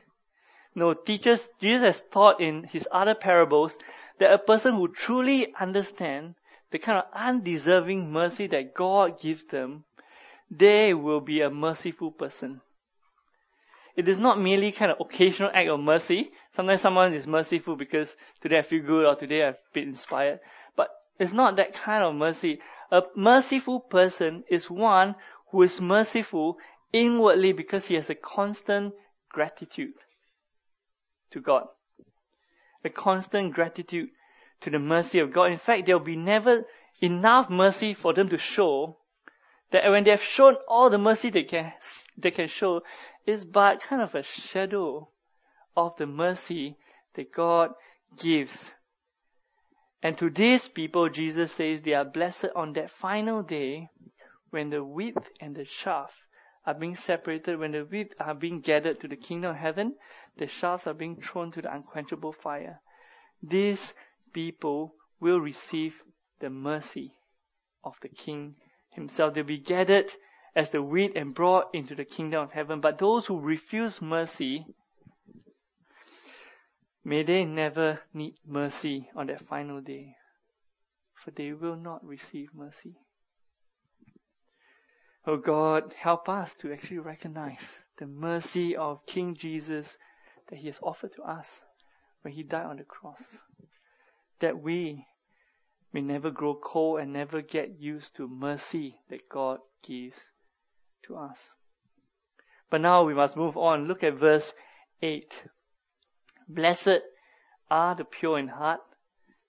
No, 0.75 0.95
teachers, 0.95 1.47
Jesus 1.61 1.83
has 1.83 2.09
taught 2.11 2.41
in 2.41 2.65
his 2.65 2.89
other 2.91 3.15
parables 3.15 3.77
that 4.19 4.33
a 4.33 4.39
person 4.39 4.73
who 4.73 4.89
truly 4.89 5.55
understands 5.61 6.39
the 6.71 6.79
kind 6.79 7.01
of 7.01 7.13
undeserving 7.13 8.11
mercy 8.11 8.47
that 8.47 8.73
God 8.73 9.21
gives 9.21 9.45
them, 9.45 9.85
they 10.51 10.95
will 10.95 11.21
be 11.21 11.43
a 11.43 11.51
merciful 11.51 12.11
person. 12.11 12.63
It 13.99 14.09
is 14.09 14.21
not 14.21 14.39
merely 14.39 14.71
kind 14.71 14.93
of 14.93 15.01
occasional 15.01 15.51
act 15.53 15.69
of 15.69 15.81
mercy. 15.81 16.31
Sometimes 16.53 16.83
someone 16.83 17.15
is 17.15 17.27
merciful 17.27 17.75
because 17.75 18.17
today 18.41 18.61
I 18.61 18.63
feel 18.63 18.85
good 18.85 19.05
or 19.05 19.17
today 19.17 19.45
I've 19.45 19.59
been 19.73 19.89
inspired. 19.89 20.39
But 20.77 20.91
it's 21.19 21.33
not 21.33 21.57
that 21.57 21.75
kind 21.75 22.05
of 22.05 22.15
mercy. 22.15 22.61
A 22.93 23.03
merciful 23.17 23.81
person 23.81 24.45
is 24.49 24.71
one 24.71 25.17
who 25.51 25.65
is 25.65 25.81
merciful 25.81 26.59
inwardly 26.93 27.51
because 27.51 27.89
he 27.89 27.97
has 27.97 28.09
a 28.09 28.15
constant 28.15 28.95
gratitude 29.31 29.95
to 31.33 31.41
God. 31.41 31.67
A 32.85 32.91
constant 32.91 33.53
gratitude 33.53 34.11
to 34.61 34.71
the 34.71 34.79
mercy 34.79 35.19
of 35.19 35.33
God. 35.33 35.51
In 35.51 35.59
fact, 35.59 35.87
there 35.87 35.99
will 35.99 36.05
be 36.05 36.15
never 36.15 36.65
enough 37.01 37.51
mercy 37.51 37.95
for 37.95 38.13
them 38.13 38.29
to 38.29 38.39
show 38.39 38.97
that 39.71 39.91
when 39.91 40.05
they 40.05 40.11
have 40.11 40.23
shown 40.23 40.57
all 40.67 40.91
the 40.91 40.99
mercy 40.99 41.31
they 41.31 41.45
can, 41.45 41.73
they 42.17 42.31
can 42.31 42.49
show, 42.49 42.83
is 43.27 43.45
but 43.45 43.83
kind 43.83 44.03
of 44.03 44.15
a 44.15 44.23
shadow 44.23 45.09
of 45.77 45.97
the 45.97 46.07
mercy 46.07 46.77
that 47.15 47.33
God 47.33 47.73
gives. 48.21 48.73
And 50.03 50.17
to 50.19 50.31
these 50.31 50.69
people, 50.69 51.09
Jesus 51.09 51.53
says 51.53 51.83
they 51.83 51.95
are 51.95 52.05
blessed 52.05 52.47
on 52.55 52.73
that 52.75 52.91
final 52.91 53.43
day 53.43 53.91
when 54.51 54.71
the 54.71 54.83
wheat 54.83 55.17
and 55.41 55.55
the 55.55 55.65
chaff 55.65 56.13
are 56.65 56.75
being 56.75 56.97
separated, 56.97 57.59
when 57.59 57.73
the 57.73 57.85
wheat 57.85 58.15
are 58.21 58.35
being 58.35 58.61
gathered 58.61 59.01
to 59.01 59.09
the 59.09 59.17
kingdom 59.17 59.51
of 59.51 59.57
heaven, 59.57 59.95
the 60.37 60.47
shafts 60.47 60.87
are 60.87 60.95
being 60.95 61.17
thrown 61.17 61.51
to 61.53 61.63
the 61.63 61.75
unquenchable 61.75 62.33
fire. 62.33 62.81
These 63.43 63.95
people 64.33 64.95
will 65.21 65.41
receive 65.41 66.01
the 66.41 66.51
mercy 66.51 67.13
of 67.83 67.95
the 68.03 68.09
King 68.09 68.55
himself. 68.91 69.35
They'll 69.35 69.45
be 69.45 69.59
gathered 69.59 70.13
as 70.55 70.71
the 70.71 70.83
wheat 70.83 71.13
and 71.17 71.35
brought 71.35 71.75
into 71.75 71.95
the 71.95 72.05
kingdom 72.05 72.43
of 72.43 72.53
heaven. 72.53 72.81
But 72.81 72.99
those 72.99 73.27
who 73.27 73.41
refuse 73.41 74.03
mercy, 74.03 74.67
may 77.05 77.23
they 77.23 77.45
never 77.45 78.01
need 78.13 78.35
mercy 78.47 79.09
on 79.15 79.27
that 79.29 79.47
final 79.47 79.81
day, 79.81 80.17
for 81.15 81.31
they 81.31 81.53
will 81.53 81.77
not 81.77 82.05
receive 82.05 82.49
mercy. 82.55 82.97
Oh 85.27 85.37
God, 85.37 85.93
help 85.99 86.29
us 86.29 86.55
to 86.57 86.73
actually 86.73 87.01
recognize 87.01 87.79
the 87.99 88.07
mercy 88.07 88.77
of 88.77 89.05
King 89.05 89.35
Jesus 89.35 89.99
that 90.49 90.59
He 90.59 90.69
has 90.69 90.79
offered 90.83 91.13
to 91.17 91.23
us 91.23 91.61
when 92.23 92.33
He 92.33 92.43
died 92.43 92.67
on 92.67 92.79
the 92.79 92.85
cross. 92.85 93.39
That 94.41 94.63
we 94.63 95.05
may 95.93 96.01
never 96.01 96.31
grow 96.31 96.55
cold 96.55 97.01
and 97.01 97.13
never 97.13 97.41
get 97.41 97.81
used 97.81 98.17
to 98.17 98.29
mercy 98.29 98.99
that 99.09 99.29
God 99.29 99.59
gives 99.83 100.19
to 101.05 101.17
us. 101.17 101.51
But 102.71 102.81
now 102.81 103.05
we 103.05 103.15
must 103.15 103.37
move 103.37 103.57
on. 103.57 103.89
Look 103.89 104.03
at 104.03 104.15
verse 104.15 104.53
8. 105.01 105.43
Blessed 106.49 107.01
are 107.71 107.95
the 107.95 108.05
pure 108.05 108.39
in 108.39 108.49
heart, 108.49 108.81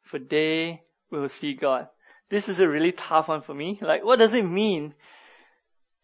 for 0.04 0.20
they 0.20 0.84
will 1.12 1.30
see 1.30 1.54
God. 1.54 1.88
This 2.30 2.48
is 2.48 2.60
a 2.60 2.68
really 2.68 2.92
tough 2.92 3.28
one 3.28 3.42
for 3.42 3.54
me. 3.54 3.80
Like, 3.82 4.06
what 4.06 4.20
does 4.20 4.34
it 4.34 4.44
mean 4.44 4.94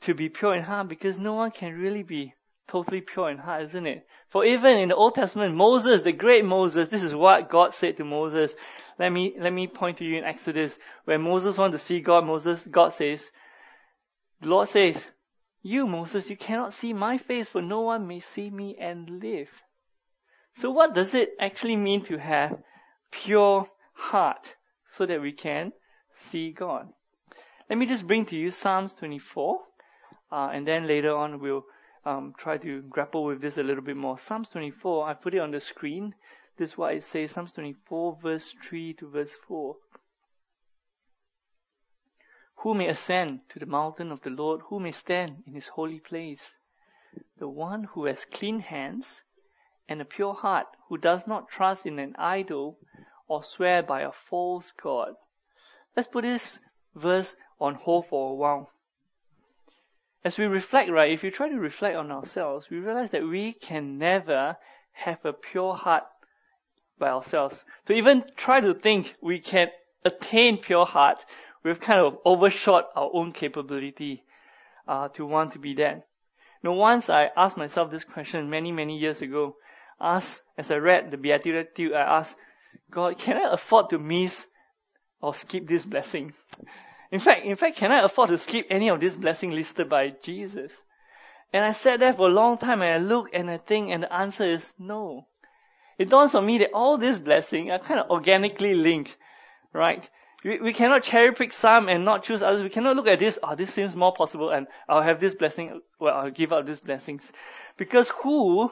to 0.02 0.14
be 0.14 0.30
pure 0.30 0.56
in 0.56 0.64
heart? 0.64 0.90
Because 0.90 1.20
no 1.20 1.34
one 1.34 1.52
can 1.52 1.74
really 1.74 2.04
be 2.04 2.34
totally 2.68 3.02
pure 3.02 3.30
in 3.30 3.38
heart, 3.38 3.64
isn't 3.64 3.88
it? 3.88 4.08
For 4.30 4.44
even 4.46 4.78
in 4.78 4.90
the 4.90 4.96
Old 4.96 5.16
Testament, 5.16 5.56
Moses, 5.56 6.02
the 6.02 6.12
great 6.12 6.46
Moses, 6.46 6.90
this 6.90 7.04
is 7.04 7.16
what 7.16 7.50
God 7.50 7.74
said 7.74 7.98
to 7.98 8.06
Moses. 8.06 8.56
Let 8.98 9.12
me, 9.12 9.36
let 9.38 9.54
me 9.54 9.68
point 9.68 9.98
to 9.98 10.06
you 10.06 10.18
in 10.18 10.24
Exodus. 10.24 10.78
where 11.06 11.20
Moses 11.20 11.58
wanted 11.58 11.74
to 11.74 11.80
see 11.80 12.00
God, 12.00 12.26
Moses, 12.26 12.66
God 12.66 12.90
says, 12.90 13.30
the 14.42 14.50
Lord 14.50 14.68
says, 14.68 15.06
you, 15.62 15.88
Moses, 15.88 16.30
you 16.30 16.38
cannot 16.38 16.74
see 16.74 16.94
my 16.94 17.18
face, 17.18 17.50
for 17.50 17.62
no 17.62 17.82
one 17.82 18.08
may 18.08 18.20
see 18.20 18.50
me 18.50 18.78
and 18.80 19.22
live. 19.22 19.50
So 20.56 20.72
what 20.72 20.94
does 20.94 21.14
it 21.16 21.32
actually 21.40 21.76
mean 21.76 22.04
to 22.06 22.18
have 22.18 22.58
pure 23.12 23.68
heart 23.94 24.56
so 24.86 25.06
that 25.06 25.22
we 25.22 25.32
can 25.32 25.74
see 26.12 26.52
God? 26.52 26.88
Let 27.70 27.80
me 27.80 27.88
just 27.88 28.06
bring 28.06 28.26
to 28.28 28.38
you 28.38 28.52
Psalms 28.52 28.94
24, 28.96 29.60
uh, 30.32 30.50
and 30.54 30.68
then 30.68 30.88
later 30.88 31.16
on 31.16 31.40
we'll 31.40 31.66
um, 32.06 32.34
try 32.38 32.58
to 32.58 32.82
grapple 32.84 33.26
with 33.26 33.42
this 33.42 33.58
a 33.58 33.64
little 33.64 33.84
bit 33.84 33.98
more. 33.98 34.18
Psalms 34.18 34.50
24, 34.50 35.08
I 35.08 35.14
put 35.14 35.34
it 35.34 35.40
on 35.40 35.52
the 35.52 35.60
screen. 35.60 36.14
This 36.58 36.72
is 36.72 36.78
what 36.78 36.94
it 36.94 37.04
says, 37.04 37.32
Psalms 37.32 37.54
24, 37.54 38.20
verse 38.22 38.54
3 38.64 38.94
to 38.94 39.10
verse 39.10 39.36
4. 39.48 39.76
Who 42.58 42.74
may 42.74 42.88
ascend 42.88 43.48
to 43.50 43.60
the 43.60 43.66
mountain 43.66 44.12
of 44.12 44.22
the 44.22 44.30
Lord? 44.30 44.62
Who 44.70 44.80
may 44.80 44.92
stand 44.92 45.44
in 45.46 45.54
his 45.54 45.68
holy 45.68 46.00
place? 46.00 46.58
The 47.38 47.48
one 47.48 47.84
who 47.84 48.06
has 48.06 48.26
clean 48.26 48.60
hands 48.60 49.22
and 49.88 50.02
a 50.02 50.06
pure 50.06 50.34
heart, 50.34 50.68
who 50.88 50.98
does 50.98 51.28
not 51.28 51.50
trust 51.50 51.86
in 51.86 52.00
an 52.00 52.16
idol 52.18 52.80
or 53.28 53.44
swear 53.44 53.84
by 53.84 54.02
a 54.02 54.12
false 54.12 54.72
God. 54.72 55.16
Let's 55.96 56.08
put 56.08 56.24
this 56.24 56.60
verse 56.94 57.36
on 57.60 57.76
hold 57.76 58.08
for 58.08 58.32
a 58.32 58.36
while. 58.36 58.72
As 60.26 60.40
we 60.40 60.46
reflect, 60.46 60.90
right, 60.90 61.12
if 61.12 61.24
you 61.24 61.30
try 61.30 61.50
to 61.50 61.60
reflect 61.60 61.96
on 61.96 62.12
ourselves, 62.12 62.68
we 62.68 62.80
realize 62.80 63.12
that 63.12 63.28
we 63.28 63.54
can 63.54 64.00
never 64.00 64.58
have 64.92 65.24
a 65.24 65.32
pure 65.32 65.76
heart 65.76 66.02
by 66.98 67.10
ourselves. 67.10 67.64
To 67.86 67.94
even 67.94 68.26
try 68.36 68.60
to 68.60 68.74
think 68.74 69.14
we 69.22 69.38
can 69.38 69.70
attain 70.04 70.58
pure 70.58 70.88
heart, 70.88 71.24
we've 71.64 71.80
kind 71.80 72.00
of 72.00 72.18
overshot 72.26 72.90
our 72.96 73.12
own 73.14 73.34
capability 73.34 74.24
uh, 74.88 75.10
to 75.10 75.28
want 75.28 75.54
to 75.54 75.60
be 75.60 75.76
that. 75.76 76.08
Now, 76.64 76.74
once 76.74 77.12
I 77.12 77.30
asked 77.38 77.58
myself 77.58 77.92
this 77.92 78.04
question 78.04 78.50
many, 78.50 78.72
many 78.72 78.98
years 78.98 79.22
ago. 79.22 79.58
Asked, 80.02 80.42
as 80.58 80.72
I 80.72 80.78
read 80.78 81.12
the 81.12 81.18
Beatitude, 81.18 81.94
I 81.94 82.18
asked, 82.18 82.36
God, 82.90 83.20
can 83.20 83.38
I 83.38 83.54
afford 83.54 83.92
to 83.92 84.00
miss 84.00 84.48
or 85.22 85.36
skip 85.36 85.68
this 85.68 85.86
blessing? 85.86 86.34
In 87.12 87.20
fact, 87.20 87.46
in 87.46 87.56
fact, 87.56 87.78
can 87.78 87.92
I 87.92 88.04
afford 88.04 88.30
to 88.30 88.38
skip 88.38 88.68
any 88.70 88.90
of 88.90 89.00
this 89.00 89.16
blessing 89.16 89.52
listed 89.52 89.90
by 89.90 90.10
Jesus? 90.22 90.84
And 91.54 91.64
I 91.64 91.72
sat 91.72 92.00
there 92.00 92.14
for 92.14 92.28
a 92.28 92.34
long 92.34 92.58
time 92.58 92.82
and 92.82 92.92
I 92.92 92.98
look 92.98 93.30
and 93.34 93.50
I 93.50 93.58
think 93.58 93.90
and 93.90 94.04
the 94.04 94.14
answer 94.14 94.46
is 94.46 94.74
no. 94.78 95.28
It 95.98 96.10
dawns 96.10 96.36
on 96.36 96.46
me 96.46 96.58
that 96.58 96.74
all 96.74 96.98
these 96.98 97.20
blessings 97.20 97.70
are 97.70 97.80
kind 97.80 98.00
of 98.00 98.10
organically 98.10 98.74
linked, 98.74 99.16
right? 99.72 100.08
We, 100.44 100.60
we 100.60 100.74
cannot 100.74 101.04
cherry 101.04 101.34
pick 101.34 101.54
some 101.54 101.88
and 101.88 102.04
not 102.04 102.24
choose 102.24 102.44
others. 102.44 102.62
We 102.62 102.70
cannot 102.70 102.96
look 102.96 103.08
at 103.08 103.20
this, 103.20 103.40
oh, 103.42 103.56
this 103.56 103.74
seems 103.74 103.96
more 103.96 104.14
possible 104.14 104.50
and 104.50 104.68
I'll 104.90 105.02
have 105.02 105.20
this 105.20 105.36
blessing, 105.36 105.82
well, 106.00 106.16
I'll 106.16 106.32
give 106.32 106.52
up 106.52 106.66
these 106.66 106.82
blessings. 106.82 107.32
Because 107.78 108.10
who 108.10 108.72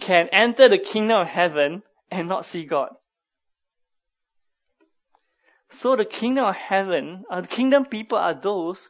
can 0.00 0.28
enter 0.32 0.68
the 0.68 0.78
kingdom 0.78 1.20
of 1.20 1.28
heaven 1.28 1.82
and 2.10 2.28
not 2.28 2.44
see 2.44 2.64
God? 2.64 2.90
So 5.68 5.96
the 5.96 6.04
kingdom 6.04 6.44
of 6.44 6.56
heaven, 6.56 7.24
uh, 7.30 7.40
the 7.40 7.48
kingdom 7.48 7.86
people 7.86 8.18
are 8.18 8.34
those 8.34 8.88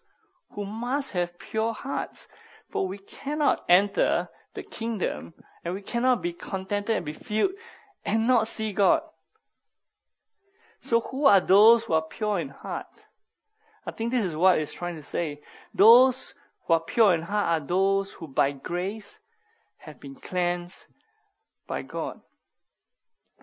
who 0.50 0.64
must 0.64 1.12
have 1.12 1.38
pure 1.38 1.72
hearts. 1.72 2.28
For 2.70 2.86
we 2.86 2.98
cannot 2.98 3.64
enter 3.68 4.28
the 4.54 4.62
kingdom 4.62 5.34
and 5.64 5.74
we 5.74 5.82
cannot 5.82 6.22
be 6.22 6.32
contented 6.32 6.96
and 6.96 7.04
be 7.04 7.12
filled 7.12 7.52
and 8.04 8.26
not 8.26 8.48
see 8.48 8.72
God. 8.72 9.02
So 10.80 11.00
who 11.00 11.26
are 11.26 11.40
those 11.40 11.84
who 11.84 11.94
are 11.94 12.02
pure 12.02 12.38
in 12.38 12.48
heart? 12.48 12.86
I 13.86 13.92
think 13.92 14.10
this 14.10 14.24
is 14.24 14.34
what 14.34 14.58
it's 14.58 14.72
trying 14.72 14.96
to 14.96 15.02
say. 15.02 15.40
Those 15.74 16.34
who 16.66 16.74
are 16.74 16.80
pure 16.80 17.14
in 17.14 17.22
heart 17.22 17.62
are 17.62 17.66
those 17.66 18.12
who 18.12 18.28
by 18.28 18.52
grace 18.52 19.18
have 19.78 20.00
been 20.00 20.14
cleansed 20.14 20.86
by 21.66 21.82
God. 21.82 22.20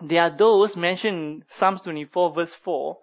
There 0.00 0.22
are 0.22 0.30
those 0.30 0.76
mentioned 0.76 1.16
in 1.16 1.44
Psalms 1.50 1.82
24 1.82 2.34
verse 2.34 2.54
4. 2.54 2.98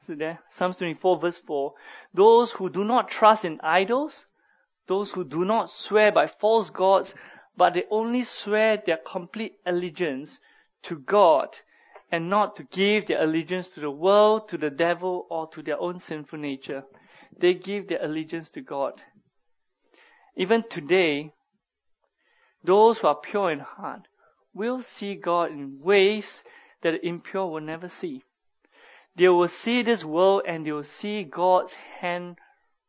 So 0.00 0.14
there, 0.14 0.38
Psalms 0.48 0.76
24 0.78 1.18
verse 1.18 1.38
4. 1.38 1.74
Those 2.14 2.52
who 2.52 2.70
do 2.70 2.84
not 2.84 3.08
trust 3.08 3.44
in 3.44 3.60
idols, 3.62 4.26
those 4.86 5.12
who 5.12 5.24
do 5.24 5.44
not 5.44 5.70
swear 5.70 6.12
by 6.12 6.26
false 6.26 6.70
gods, 6.70 7.14
but 7.56 7.74
they 7.74 7.84
only 7.90 8.22
swear 8.22 8.76
their 8.76 8.96
complete 8.96 9.56
allegiance 9.66 10.38
to 10.82 10.96
God 10.96 11.56
and 12.10 12.30
not 12.30 12.56
to 12.56 12.62
give 12.64 13.06
their 13.06 13.22
allegiance 13.22 13.68
to 13.70 13.80
the 13.80 13.90
world, 13.90 14.48
to 14.48 14.56
the 14.58 14.70
devil, 14.70 15.26
or 15.28 15.48
to 15.48 15.62
their 15.62 15.78
own 15.78 15.98
sinful 15.98 16.38
nature. 16.38 16.84
They 17.36 17.54
give 17.54 17.88
their 17.88 18.02
allegiance 18.02 18.50
to 18.50 18.60
God. 18.62 19.02
even 20.36 20.62
today, 20.62 21.32
those 22.62 23.00
who 23.00 23.08
are 23.08 23.16
pure 23.16 23.50
in 23.50 23.58
heart 23.58 24.06
will 24.54 24.80
see 24.80 25.16
God 25.16 25.50
in 25.50 25.80
ways 25.80 26.44
that 26.82 26.92
the 26.92 27.06
impure 27.06 27.46
will 27.46 27.60
never 27.60 27.88
see. 27.88 28.22
They 29.18 29.28
will 29.28 29.48
see 29.48 29.82
this 29.82 30.04
world 30.04 30.42
and 30.46 30.64
they 30.64 30.70
will 30.70 30.84
see 30.84 31.24
God's 31.24 31.74
hand 31.74 32.38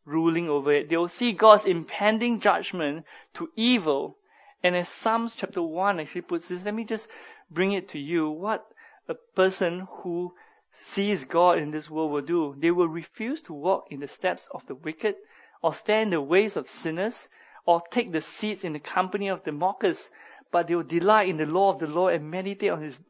ruling 0.05 0.47
over 0.47 0.71
it. 0.71 0.87
They 0.87 0.97
will 0.97 1.07
see 1.07 1.31
God's 1.31 1.65
impending 1.65 2.39
judgment 2.39 3.05
to 3.33 3.49
evil. 3.55 4.15
And 4.61 4.75
as 4.75 4.89
Psalms 4.89 5.33
chapter 5.33 5.63
1 5.63 5.99
actually 5.99 6.21
puts 6.21 6.47
this, 6.47 6.65
let 6.65 6.75
me 6.75 6.83
just 6.83 7.09
bring 7.49 7.71
it 7.71 7.89
to 7.89 7.99
you. 7.99 8.29
What 8.29 8.63
a 9.07 9.15
person 9.35 9.87
who 9.89 10.35
sees 10.71 11.23
God 11.23 11.57
in 11.57 11.71
this 11.71 11.89
world 11.89 12.11
will 12.11 12.21
do. 12.21 12.55
They 12.59 12.69
will 12.69 12.87
refuse 12.87 13.41
to 13.43 13.53
walk 13.53 13.87
in 13.89 13.99
the 13.99 14.07
steps 14.07 14.47
of 14.53 14.63
the 14.67 14.75
wicked, 14.75 15.15
or 15.63 15.73
stand 15.73 16.03
in 16.03 16.09
the 16.11 16.21
ways 16.21 16.57
of 16.57 16.69
sinners, 16.69 17.27
or 17.65 17.81
take 17.89 18.11
the 18.11 18.21
seats 18.21 18.63
in 18.63 18.73
the 18.73 18.79
company 18.79 19.29
of 19.29 19.43
the 19.43 19.51
mockers, 19.51 20.11
but 20.51 20.67
they 20.67 20.75
will 20.75 20.83
delight 20.83 21.29
in 21.29 21.37
the 21.37 21.45
law 21.47 21.73
of 21.73 21.79
the 21.79 21.87
Lord 21.87 22.13
and 22.13 22.29
meditate 22.29 22.69
on 22.69 22.83
his, 22.83 23.01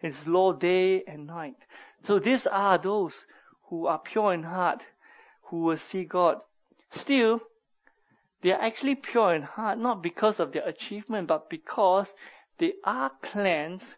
his 0.00 0.28
law 0.28 0.52
day 0.52 1.02
and 1.06 1.26
night. 1.26 1.56
So 2.04 2.18
these 2.18 2.46
are 2.46 2.78
those 2.78 3.26
who 3.68 3.86
are 3.86 3.98
pure 3.98 4.32
in 4.32 4.42
heart, 4.42 4.82
who 5.44 5.62
will 5.62 5.76
see 5.76 6.04
God. 6.04 6.42
Still, 6.90 7.40
they 8.40 8.52
are 8.52 8.60
actually 8.60 8.94
pure 8.94 9.34
in 9.34 9.42
heart, 9.42 9.78
not 9.78 10.02
because 10.02 10.40
of 10.40 10.52
their 10.52 10.66
achievement, 10.66 11.28
but 11.28 11.50
because 11.50 12.14
they 12.58 12.74
are 12.84 13.10
cleansed 13.22 13.96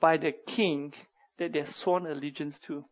by 0.00 0.16
the 0.16 0.32
King 0.32 0.92
that 1.38 1.52
they 1.52 1.60
have 1.60 1.74
sworn 1.74 2.06
allegiance 2.06 2.58
to. 2.60 2.84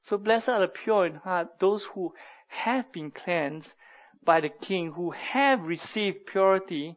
So 0.00 0.18
blessed 0.18 0.50
are 0.50 0.60
the 0.60 0.68
pure 0.68 1.06
in 1.06 1.14
heart, 1.14 1.58
those 1.58 1.84
who 1.86 2.14
have 2.48 2.92
been 2.92 3.10
cleansed 3.10 3.74
by 4.22 4.40
the 4.40 4.48
King, 4.48 4.92
who 4.92 5.10
have 5.10 5.66
received 5.66 6.26
purity 6.26 6.96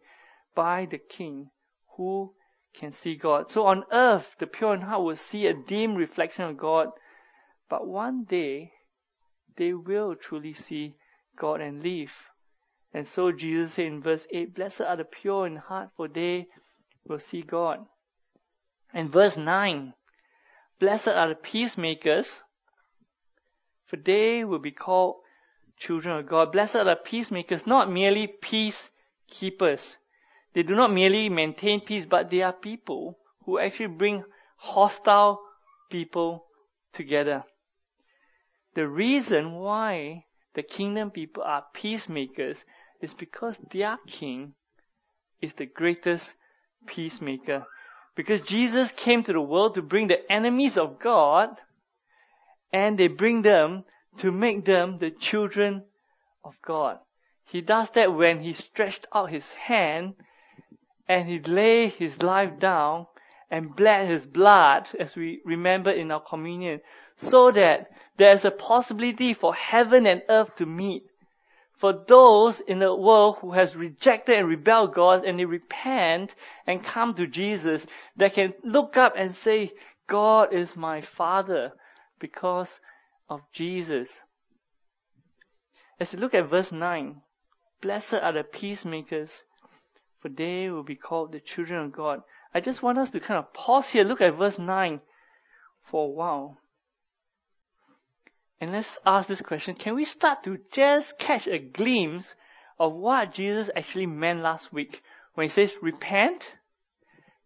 by 0.56 0.86
the 0.86 0.98
King, 0.98 1.50
who 1.96 2.34
can 2.73 2.91
see 2.91 3.15
God. 3.15 3.49
So 3.49 3.65
on 3.65 3.84
earth, 3.91 4.36
the 4.39 4.47
pure 4.47 4.73
in 4.73 4.82
heart 4.82 5.03
will 5.03 5.15
see 5.15 5.47
a 5.47 5.53
dim 5.53 5.95
reflection 5.95 6.45
of 6.45 6.58
God, 6.58 6.89
but 7.69 7.88
one 7.88 8.23
day 8.23 8.71
they 9.56 9.73
will 9.73 10.15
truly 10.15 10.53
see 10.53 10.95
God 11.36 11.62
and 11.62 11.84
live. 11.84 12.15
And 12.93 13.08
so 13.08 13.32
Jesus 13.32 13.73
said 13.73 13.88
in 13.88 14.01
verse 14.01 14.27
8, 14.32 14.56
Blessed 14.56 14.82
are 14.82 14.95
the 14.95 15.03
pure 15.03 15.45
in 15.47 15.58
heart, 15.58 15.89
for 15.97 16.08
they 16.08 16.47
will 17.06 17.19
see 17.19 17.41
God. 17.41 17.86
And 18.93 19.12
verse 19.12 19.38
9, 19.38 19.93
Blessed 20.80 21.10
are 21.10 21.30
the 21.30 21.36
peacemakers, 21.36 22.41
for 23.86 23.97
they 23.97 24.43
will 24.43 24.60
be 24.60 24.71
called 24.71 25.17
children 25.77 26.17
of 26.17 26.27
God. 26.27 26.51
Blessed 26.51 26.77
are 26.77 26.86
the 26.86 26.95
peacemakers, 26.95 27.67
not 27.67 27.91
merely 27.91 28.27
peacekeepers. 28.27 29.97
They 30.58 30.63
do 30.63 30.74
not 30.74 30.91
merely 30.91 31.30
maintain 31.30 31.82
peace, 31.82 32.08
but 32.08 32.32
they 32.32 32.41
are 32.41 32.52
people 32.52 33.20
who 33.46 33.60
actually 33.60 33.93
bring 33.96 34.24
hostile 34.56 35.39
people 35.91 36.48
together. 36.93 37.43
The 38.74 38.88
reason 38.88 39.52
why 39.52 40.26
the 40.56 40.63
kingdom 40.63 41.12
people 41.12 41.43
are 41.43 41.63
peacemakers 41.76 42.65
is 43.02 43.13
because 43.13 43.60
their 43.70 44.00
king 44.08 44.56
is 45.43 45.54
the 45.54 45.67
greatest 45.67 46.34
peacemaker. 46.88 47.67
Because 48.15 48.41
Jesus 48.41 48.91
came 48.91 49.22
to 49.26 49.34
the 49.34 49.39
world 49.39 49.76
to 49.76 49.84
bring 49.84 50.08
the 50.08 50.32
enemies 50.32 50.80
of 50.80 50.98
God 50.98 51.52
and 52.74 52.98
they 52.98 53.10
bring 53.10 53.43
them 53.43 53.84
to 54.17 54.32
make 54.32 54.65
them 54.65 54.98
the 54.98 55.12
children 55.12 55.86
of 56.43 56.56
God. 56.63 56.98
He 57.46 57.62
does 57.62 57.91
that 57.91 58.12
when 58.12 58.39
he 58.39 58.54
stretched 58.54 59.06
out 59.13 59.30
his 59.30 59.52
hand 59.52 60.15
and 61.08 61.28
he 61.28 61.39
laid 61.39 61.93
his 61.93 62.22
life 62.22 62.60
down 62.60 63.08
and 63.50 63.76
bled 63.76 64.08
his 64.08 64.26
blood, 64.26 64.89
as 65.00 65.15
we 65.15 65.41
remember 65.46 65.91
in 65.91 66.12
our 66.12 66.20
communion, 66.20 66.82
so 67.15 67.52
that 67.52 67.91
there 68.17 68.34
is 68.34 68.46
a 68.46 68.52
possibility 68.52 69.34
for 69.34 69.54
heaven 69.54 70.06
and 70.06 70.24
earth 70.30 70.56
to 70.58 70.65
meet 70.65 71.04
for 71.78 71.93
those 72.08 72.60
in 72.60 72.80
the 72.80 72.93
world 72.93 73.38
who 73.39 73.52
has 73.52 73.76
rejected 73.76 74.38
and 74.38 74.48
rebelled 74.48 74.93
God 74.93 75.26
and 75.26 75.39
they 75.39 75.46
repent 75.46 76.34
and 76.65 76.84
come 76.84 77.13
to 77.13 77.28
Jesus, 77.28 77.86
they 78.15 78.30
can 78.30 78.54
look 78.63 78.98
up 78.98 79.13
and 79.15 79.36
say, 79.36 79.72
God 80.08 80.54
is 80.54 80.76
my 80.76 81.02
Father 81.02 81.74
because 82.20 82.80
of 83.30 83.41
Jesus. 83.54 84.20
As 86.00 86.13
you 86.13 86.20
look 86.20 86.34
at 86.34 86.50
verse 86.50 86.72
9, 86.72 87.22
blessed 87.82 88.15
are 88.15 88.34
the 88.34 88.43
peacemakers, 88.43 89.43
for 90.19 90.30
they 90.30 90.69
will 90.69 90.84
be 90.84 90.95
called 90.95 91.32
the 91.32 91.39
children 91.39 91.86
of 91.86 91.91
God. 91.91 92.21
I 92.53 92.60
just 92.60 92.82
want 92.82 92.97
us 92.97 93.12
to 93.12 93.19
kind 93.19 93.38
of 93.38 93.53
pause 93.53 93.89
here, 93.89 94.03
look 94.03 94.21
at 94.21 94.36
verse 94.36 94.58
9 94.58 94.99
for 95.84 96.06
a 96.06 96.10
while. 96.10 96.58
And 98.60 98.71
let's 98.71 98.97
ask 99.06 99.27
this 99.27 99.41
question 99.41 99.75
can 99.75 99.95
we 99.95 100.06
start 100.06 100.43
to 100.45 100.58
just 100.71 101.19
catch 101.19 101.47
a 101.47 101.60
glimpse 101.60 102.36
of 102.80 102.93
what 102.93 103.34
Jesus 103.34 103.69
actually 103.75 104.08
meant 104.08 104.41
last 104.41 104.73
week 104.73 105.03
when 105.36 105.45
he 105.45 105.49
says, 105.49 105.73
Repent, 105.82 106.51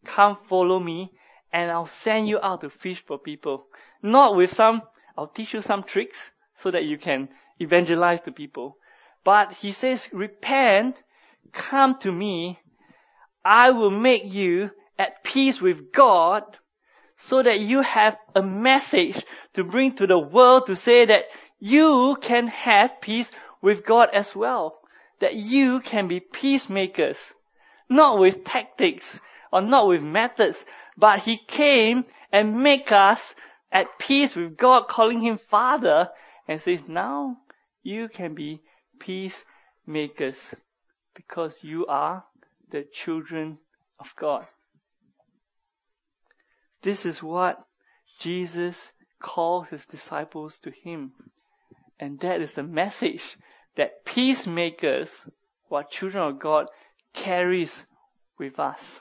come 0.05 0.37
follow 0.47 0.79
me, 0.79 1.11
and 1.51 1.69
I'll 1.69 1.85
send 1.85 2.27
you 2.27 2.39
out 2.41 2.61
to 2.61 2.69
fish 2.69 3.03
for 3.05 3.17
people. 3.17 3.65
Not 4.01 4.35
with 4.35 4.53
some, 4.53 4.81
I'll 5.17 5.27
teach 5.27 5.53
you 5.53 5.61
some 5.61 5.83
tricks 5.83 6.31
so 6.55 6.71
that 6.71 6.85
you 6.85 6.97
can 6.97 7.29
evangelize 7.59 8.21
to 8.21 8.31
people. 8.31 8.77
But 9.23 9.53
he 9.53 9.73
says, 9.73 10.09
Repent, 10.13 11.01
come 11.51 11.97
to 11.99 12.11
me, 12.11 12.59
I 13.43 13.71
will 13.71 13.91
make 13.91 14.33
you 14.33 14.71
at 14.97 15.23
peace 15.23 15.61
with 15.61 15.91
God 15.91 16.43
so 17.17 17.41
that 17.41 17.59
you 17.59 17.81
have 17.81 18.17
a 18.35 18.41
message 18.41 19.23
to 19.53 19.63
bring 19.63 19.95
to 19.95 20.07
the 20.07 20.17
world 20.17 20.67
to 20.67 20.75
say 20.75 21.05
that 21.05 21.25
you 21.59 22.17
can 22.21 22.47
have 22.47 23.01
peace 23.01 23.31
with 23.61 23.85
God 23.85 24.09
as 24.13 24.35
well. 24.35 24.79
That 25.19 25.35
you 25.35 25.79
can 25.79 26.07
be 26.07 26.19
peacemakers. 26.19 27.33
Not 27.89 28.19
with 28.19 28.43
tactics 28.43 29.19
or 29.51 29.61
not 29.61 29.87
with 29.87 30.03
methods, 30.03 30.65
but 30.97 31.19
He 31.19 31.37
came 31.37 32.05
and 32.31 32.63
make 32.63 32.91
us 32.91 33.35
at 33.71 33.99
peace 33.99 34.35
with 34.35 34.57
God, 34.57 34.87
calling 34.87 35.21
Him 35.21 35.37
Father, 35.37 36.09
and 36.47 36.59
says, 36.59 36.81
now 36.87 37.37
you 37.83 38.07
can 38.07 38.33
be 38.33 38.61
peacemakers 38.99 40.53
because 41.13 41.57
you 41.61 41.85
are 41.87 42.23
the 42.69 42.83
children 42.83 43.57
of 43.99 44.13
God. 44.15 44.45
This 46.81 47.05
is 47.05 47.21
what 47.21 47.63
Jesus 48.19 48.91
calls 49.19 49.69
his 49.69 49.85
disciples 49.85 50.59
to 50.59 50.71
him. 50.71 51.11
And 51.99 52.19
that 52.21 52.41
is 52.41 52.53
the 52.53 52.63
message 52.63 53.37
that 53.75 54.03
peacemakers, 54.05 55.25
who 55.69 55.75
are 55.75 55.83
children 55.83 56.23
of 56.23 56.39
God, 56.39 56.67
carries 57.13 57.85
with 58.37 58.59
us. 58.59 58.99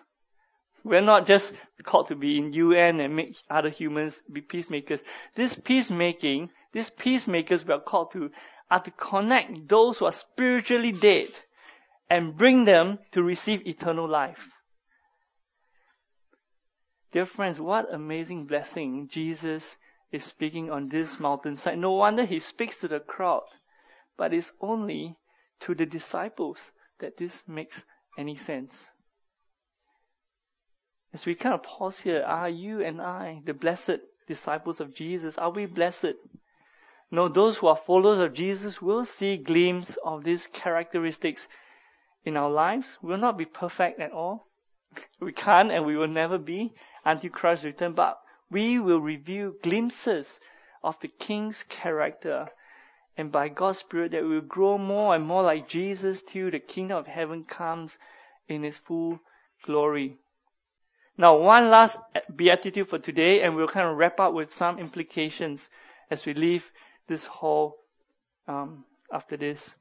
We're 0.84 1.00
not 1.00 1.26
just 1.26 1.54
called 1.82 2.08
to 2.08 2.14
be 2.14 2.38
in 2.38 2.52
UN 2.52 3.00
and 3.00 3.16
make 3.16 3.36
other 3.48 3.68
humans 3.68 4.22
be 4.30 4.40
peacemakers. 4.40 5.02
This 5.34 5.54
peacemaking, 5.54 6.50
these 6.72 6.90
peacemakers 6.90 7.64
we 7.64 7.74
are 7.74 7.80
called 7.80 8.12
to 8.12 8.30
are 8.70 8.80
to 8.80 8.90
connect 8.92 9.68
those 9.68 9.98
who 9.98 10.06
are 10.06 10.12
spiritually 10.12 10.92
dead 10.92 11.28
and 12.10 12.36
bring 12.36 12.64
them 12.64 12.98
to 13.12 13.22
receive 13.22 13.66
eternal 13.66 14.08
life. 14.08 14.50
Dear 17.12 17.24
friends, 17.24 17.60
what 17.60 17.94
amazing 17.94 18.46
blessing 18.46 19.08
Jesus 19.08 19.76
is 20.12 20.24
speaking 20.24 20.70
on 20.70 20.88
this 20.88 21.20
mountainside. 21.20 21.78
No 21.78 21.92
wonder 21.92 22.24
he 22.24 22.40
speaks 22.40 22.78
to 22.78 22.88
the 22.88 23.00
crowd, 23.00 23.46
but 24.16 24.34
it's 24.34 24.52
only 24.60 25.16
to 25.60 25.74
the 25.74 25.86
disciples 25.86 26.58
that 26.98 27.16
this 27.16 27.42
makes 27.46 27.84
any 28.18 28.36
sense. 28.36 28.88
As 31.12 31.26
we 31.26 31.34
kind 31.34 31.54
of 31.54 31.62
pause 31.62 31.98
here, 32.00 32.22
are 32.24 32.48
you 32.48 32.82
and 32.82 33.00
I 33.00 33.42
the 33.44 33.54
blessed 33.54 33.98
disciples 34.26 34.80
of 34.80 34.94
Jesus? 34.94 35.38
Are 35.38 35.50
we 35.50 35.66
blessed? 35.66 36.14
No, 37.10 37.28
those 37.28 37.58
who 37.58 37.66
are 37.66 37.76
followers 37.76 38.20
of 38.20 38.34
Jesus 38.34 38.80
will 38.80 39.04
see 39.04 39.36
gleams 39.36 39.98
of 40.04 40.22
these 40.22 40.46
characteristics 40.46 41.48
in 42.24 42.36
our 42.36 42.50
lives. 42.50 42.98
We'll 43.02 43.18
not 43.18 43.38
be 43.38 43.44
perfect 43.44 44.00
at 44.00 44.12
all. 44.12 44.46
We 45.20 45.32
can't 45.32 45.70
and 45.70 45.86
we 45.86 45.96
will 45.96 46.08
never 46.08 46.38
be 46.38 46.72
until 47.04 47.30
Christ 47.30 47.64
return, 47.64 47.92
but 47.92 48.20
we 48.50 48.78
will 48.78 49.00
review 49.00 49.56
glimpses 49.62 50.40
of 50.82 50.98
the 51.00 51.08
King's 51.08 51.62
character. 51.62 52.48
And 53.16 53.30
by 53.30 53.48
God's 53.48 53.78
Spirit 53.78 54.12
that 54.12 54.22
we 54.22 54.30
will 54.30 54.40
grow 54.40 54.78
more 54.78 55.14
and 55.14 55.26
more 55.26 55.42
like 55.42 55.68
Jesus 55.68 56.22
till 56.22 56.50
the 56.50 56.58
kingdom 56.58 56.98
of 56.98 57.06
heaven 57.06 57.44
comes 57.44 57.98
in 58.48 58.64
its 58.64 58.78
full 58.78 59.20
glory. 59.62 60.16
Now, 61.16 61.36
one 61.36 61.70
last 61.70 61.98
beatitude 62.34 62.88
for 62.88 62.98
today, 62.98 63.42
and 63.42 63.54
we'll 63.54 63.68
kind 63.68 63.86
of 63.86 63.96
wrap 63.96 64.18
up 64.20 64.32
with 64.32 64.54
some 64.54 64.78
implications 64.78 65.68
as 66.10 66.24
we 66.24 66.32
leave 66.32 66.70
this 67.08 67.26
hall 67.26 67.76
um, 68.48 68.84
after 69.12 69.36
this. 69.36 69.74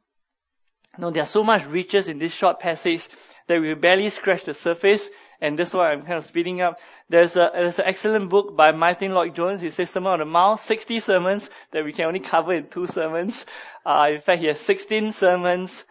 No, 0.97 1.12
there 1.12 1.23
are 1.23 1.28
so 1.28 1.43
much 1.43 1.65
riches 1.65 2.08
in 2.08 2.19
this 2.19 2.34
short 2.34 2.60
passage 2.60 3.08
that 3.47 3.62
we 3.62 3.73
barely 3.73 4.10
scratch 4.10 4.43
the 4.43 4.54
surface, 4.54 5.10
and 5.41 5.58
that's 5.58 5.73
why 5.73 5.91
I'm 5.91 6.02
kind 6.02 6.17
of 6.17 6.25
speeding 6.25 6.62
up. 6.62 6.80
There's 7.10 7.36
a 7.36 7.52
there's 7.54 7.80
an 7.80 7.86
excellent 7.86 8.30
book 8.30 8.56
by 8.56 8.71
Martyn 8.71 9.13
Lloyd-Jones. 9.13 9.62
He 9.62 9.69
says 9.69 9.89
Sermon 9.89 10.13
on 10.13 10.19
the 10.19 10.25
Mount, 10.25 10.60
60 10.60 10.99
sermons 10.99 11.49
that 11.71 11.86
we 11.86 11.93
can 11.93 12.06
only 12.06 12.19
cover 12.19 12.54
in 12.54 12.67
two 12.67 12.88
sermons. 12.88 13.45
Uh, 13.86 14.10
in 14.12 14.19
fact, 14.19 14.39
he 14.39 14.47
has 14.47 14.60
16 14.60 15.12
sermons 15.12 15.86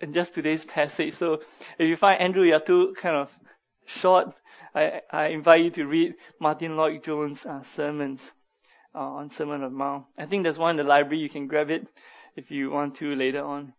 in 0.00 0.12
just 0.12 0.34
today's 0.34 0.64
passage. 0.64 1.14
So 1.14 1.40
if 1.78 1.88
you 1.88 1.96
find 1.96 2.20
Andrew, 2.20 2.44
you're 2.44 2.60
too 2.60 2.94
kind 2.96 3.16
of 3.16 3.38
short, 3.86 4.34
I, 4.74 5.00
I 5.10 5.26
invite 5.28 5.64
you 5.64 5.70
to 5.70 5.86
read 5.86 6.14
Martyn 6.40 6.76
Lloyd-Jones' 6.76 7.46
uh, 7.46 7.62
sermons 7.62 8.32
uh, 8.94 8.98
on 8.98 9.30
Sermon 9.30 9.62
on 9.62 9.72
the 9.72 9.76
Mount. 9.76 10.06
I 10.18 10.26
think 10.26 10.42
there's 10.42 10.58
one 10.58 10.78
in 10.78 10.84
the 10.84 10.88
library. 10.88 11.18
You 11.18 11.28
can 11.28 11.46
grab 11.46 11.70
it 11.70 11.86
if 12.36 12.50
you 12.50 12.70
want 12.70 12.96
to 12.96 13.14
later 13.14 13.44
on. 13.44 13.72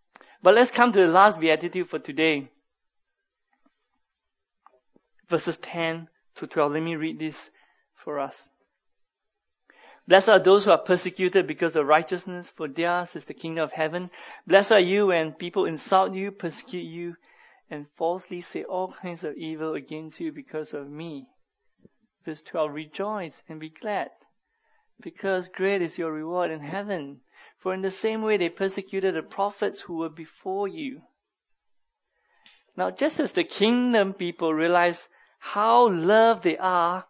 But 0.45 0.53
let's 0.53 0.69
come 0.69 0.93
to 0.93 0.99
the 0.99 1.07
last 1.07 1.39
beatitude 1.39 1.89
for 1.89 1.97
today. 1.97 2.51
Verses 5.27 5.57
10 5.57 6.07
to 6.35 6.45
12. 6.45 6.71
Let 6.71 6.83
me 6.83 6.95
read 6.95 7.17
this 7.17 7.49
for 7.95 8.19
us. 8.19 8.47
Blessed 10.07 10.29
are 10.29 10.37
those 10.37 10.63
who 10.65 10.69
are 10.69 10.77
persecuted 10.77 11.47
because 11.47 11.75
of 11.75 11.87
righteousness, 11.87 12.47
for 12.47 12.67
theirs 12.67 13.15
is 13.15 13.25
the 13.25 13.33
kingdom 13.33 13.63
of 13.63 13.71
heaven. 13.71 14.11
Blessed 14.45 14.73
are 14.73 14.79
you 14.79 15.07
when 15.07 15.31
people 15.31 15.65
insult 15.65 16.13
you, 16.13 16.29
persecute 16.29 16.85
you, 16.85 17.15
and 17.71 17.87
falsely 17.95 18.41
say 18.41 18.65
all 18.65 18.91
kinds 18.91 19.23
of 19.23 19.35
evil 19.37 19.73
against 19.73 20.19
you 20.19 20.31
because 20.31 20.75
of 20.75 20.87
me. 20.87 21.25
Verse 22.23 22.43
12, 22.43 22.71
rejoice 22.71 23.41
and 23.49 23.59
be 23.59 23.69
glad, 23.69 24.11
because 25.01 25.49
great 25.49 25.81
is 25.81 25.97
your 25.97 26.11
reward 26.11 26.51
in 26.51 26.59
heaven. 26.59 27.21
For 27.57 27.73
in 27.73 27.81
the 27.81 27.91
same 27.91 28.21
way 28.21 28.37
they 28.37 28.49
persecuted 28.49 29.15
the 29.15 29.23
prophets 29.23 29.81
who 29.81 29.97
were 29.97 30.09
before 30.09 30.67
you. 30.67 31.01
Now, 32.77 32.91
just 32.91 33.19
as 33.19 33.31
the 33.31 33.43
kingdom 33.43 34.13
people 34.13 34.53
realize 34.53 35.07
how 35.39 35.89
loved 35.89 36.43
they 36.43 36.57
are 36.57 37.05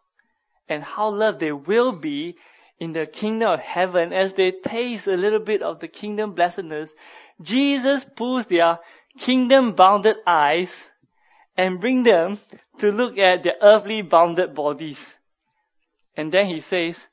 and 0.70 0.84
how 0.84 1.10
loved 1.10 1.40
they 1.40 1.52
will 1.52 1.92
be 1.92 2.38
in 2.80 2.94
the 2.94 3.06
kingdom 3.06 3.50
of 3.50 3.60
heaven 3.60 4.14
as 4.14 4.34
they 4.34 4.52
taste 4.52 5.08
a 5.08 5.18
little 5.18 5.40
bit 5.40 5.62
of 5.62 5.80
the 5.80 5.88
kingdom 5.88 6.34
blessedness, 6.34 6.94
Jesus 7.42 8.04
pulls 8.04 8.46
their 8.46 8.80
kingdom 9.18 9.74
bounded 9.74 10.18
eyes 10.28 10.90
and 11.58 11.80
bring 11.80 12.04
them 12.04 12.40
to 12.80 12.92
look 12.92 13.18
at 13.18 13.44
their 13.44 13.56
earthly 13.62 14.02
bounded 14.02 14.54
bodies. 14.54 15.16
And 16.18 16.32
then 16.32 16.48
he 16.48 16.60
says, 16.60 17.08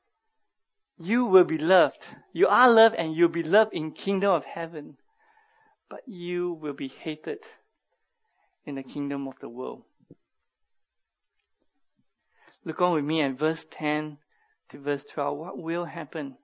you 1.05 1.27
will 1.27 1.45
be 1.45 1.59
loved. 1.59 2.05
You 2.33 2.49
are 2.49 2.71
loved 2.71 2.95
and 2.95 3.15
you'll 3.15 3.29
be 3.29 3.43
loved 3.43 3.75
in 3.75 3.93
kingdom 3.93 4.33
of 4.33 4.45
heaven. 4.45 4.97
But 5.88 6.01
you 6.07 6.53
will 6.55 6.73
be 6.73 6.88
hated 6.88 7.38
in 8.65 8.77
the 8.77 8.83
kingdom 8.83 9.29
of 9.29 9.35
the 9.41 9.49
world. 9.49 9.83
Look 12.65 12.81
on 12.81 12.95
with 12.95 13.05
me 13.05 13.23
at 13.23 13.38
verse 13.38 13.67
10 13.71 14.19
to 14.71 14.79
verse 14.79 15.05
12. 15.05 15.37
What 15.37 15.59
will 15.59 15.85
happen? 15.85 16.37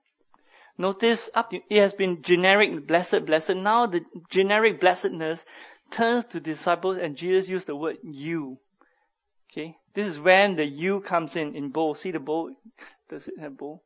Notice 0.77 1.29
up 1.33 1.53
it 1.53 1.81
has 1.81 1.93
been 1.93 2.21
generic 2.21 2.85
blessed, 2.87 3.25
blessed. 3.25 3.55
Now 3.55 3.87
the 3.87 4.01
generic 4.29 4.79
blessedness 4.79 5.45
turns 5.91 6.25
to 6.25 6.39
disciples 6.39 6.97
and 6.97 7.15
Jesus 7.17 7.49
used 7.49 7.67
the 7.67 7.75
word 7.75 7.97
you. 8.03 8.59
Okay. 9.51 9.75
This 9.93 10.07
is 10.07 10.19
when 10.19 10.55
the 10.55 10.65
you 10.65 11.01
comes 11.01 11.35
in, 11.35 11.55
in 11.55 11.69
bold. 11.69 11.97
See 11.97 12.11
the 12.11 12.19
bold? 12.19 12.53
Does 13.09 13.27
it 13.27 13.39
have 13.39 13.57
bold? 13.57 13.79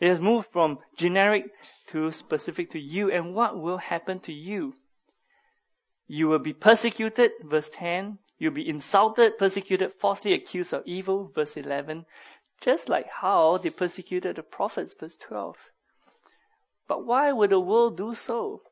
It 0.00 0.08
has 0.08 0.20
moved 0.20 0.48
from 0.50 0.78
generic 0.96 1.44
to 1.88 2.10
specific 2.10 2.70
to 2.72 2.80
you. 2.80 3.10
And 3.10 3.34
what 3.34 3.60
will 3.60 3.78
happen 3.78 4.20
to 4.20 4.32
you? 4.32 4.74
You 6.08 6.28
will 6.28 6.38
be 6.38 6.54
persecuted, 6.54 7.32
verse 7.44 7.70
10. 7.74 8.18
You'll 8.38 8.54
be 8.54 8.68
insulted, 8.68 9.36
persecuted, 9.38 9.92
falsely 10.00 10.32
accused 10.32 10.72
of 10.72 10.82
evil, 10.86 11.30
verse 11.34 11.56
11 11.56 12.06
just 12.60 12.90
like 12.90 13.08
how 13.08 13.56
they 13.56 13.70
persecuted 13.70 14.36
the 14.36 14.42
prophets, 14.42 14.94
verse 14.98 15.16
12. 15.16 15.56
But 16.86 17.06
why 17.06 17.32
would 17.32 17.50
the 17.50 17.60
world 17.60 17.96
do 17.96 18.14
so? 18.14 18.62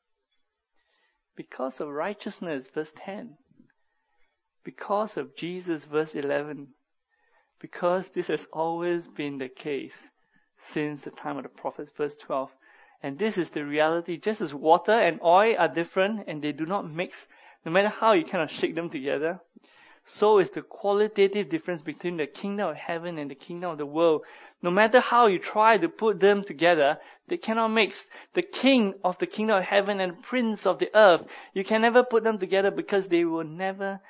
Because 1.36 1.80
of 1.80 1.88
righteousness, 1.88 2.68
verse 2.68 2.92
10. 2.96 3.36
Because 4.64 5.16
of 5.16 5.36
Jesus, 5.36 5.84
verse 5.84 6.14
11. 6.14 6.68
Because 7.60 8.10
this 8.10 8.26
has 8.26 8.46
always 8.52 9.08
been 9.08 9.38
the 9.38 9.48
case 9.48 10.08
since 10.58 11.02
the 11.02 11.10
time 11.10 11.36
of 11.36 11.44
the 11.44 11.48
prophets, 11.48 11.90
verse 11.96 12.16
12. 12.18 12.50
And 13.02 13.18
this 13.18 13.38
is 13.38 13.50
the 13.50 13.64
reality. 13.64 14.16
Just 14.16 14.40
as 14.40 14.52
water 14.52 14.92
and 14.92 15.20
oil 15.22 15.54
are 15.58 15.68
different 15.68 16.24
and 16.26 16.42
they 16.42 16.52
do 16.52 16.66
not 16.66 16.90
mix, 16.90 17.26
no 17.64 17.72
matter 17.72 17.88
how 17.88 18.12
you 18.12 18.24
kind 18.24 18.42
of 18.42 18.50
shake 18.50 18.74
them 18.74 18.90
together, 18.90 19.40
so 20.04 20.38
is 20.38 20.50
the 20.50 20.62
qualitative 20.62 21.48
difference 21.48 21.82
between 21.82 22.16
the 22.16 22.26
kingdom 22.26 22.70
of 22.70 22.76
heaven 22.76 23.18
and 23.18 23.30
the 23.30 23.34
kingdom 23.34 23.70
of 23.70 23.78
the 23.78 23.86
world. 23.86 24.24
No 24.62 24.70
matter 24.70 25.00
how 25.00 25.26
you 25.26 25.38
try 25.38 25.76
to 25.76 25.88
put 25.88 26.18
them 26.18 26.42
together, 26.42 26.98
they 27.28 27.36
cannot 27.36 27.68
mix. 27.68 28.08
The 28.32 28.42
king 28.42 28.94
of 29.04 29.18
the 29.18 29.26
kingdom 29.26 29.58
of 29.58 29.64
heaven 29.64 30.00
and 30.00 30.22
prince 30.22 30.66
of 30.66 30.78
the 30.78 30.90
earth, 30.94 31.24
you 31.54 31.62
can 31.62 31.82
never 31.82 32.02
put 32.02 32.24
them 32.24 32.38
together 32.38 32.70
because 32.70 33.08
they 33.08 33.24
will 33.24 33.44
never 33.44 34.00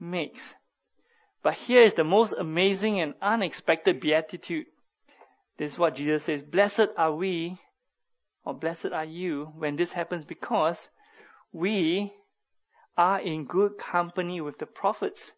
mix. 0.00 0.54
But 1.42 1.54
here 1.54 1.82
is 1.82 1.94
the 1.94 2.04
most 2.04 2.32
amazing 2.32 3.00
and 3.00 3.14
unexpected 3.20 4.00
beatitude. 4.00 4.66
This 5.58 5.72
is 5.72 5.78
what 5.78 5.96
Jesus 5.96 6.22
says, 6.22 6.42
blessed 6.42 6.88
are 6.96 7.12
we, 7.12 7.58
or 8.44 8.54
blessed 8.54 8.92
are 8.92 9.04
you 9.04 9.52
when 9.56 9.74
this 9.74 9.92
happens 9.92 10.24
because 10.24 10.88
we 11.52 12.12
are 12.96 13.20
in 13.20 13.44
good 13.44 13.76
company 13.76 14.40
with 14.40 14.58
the 14.58 14.66
prophets. 14.66 15.32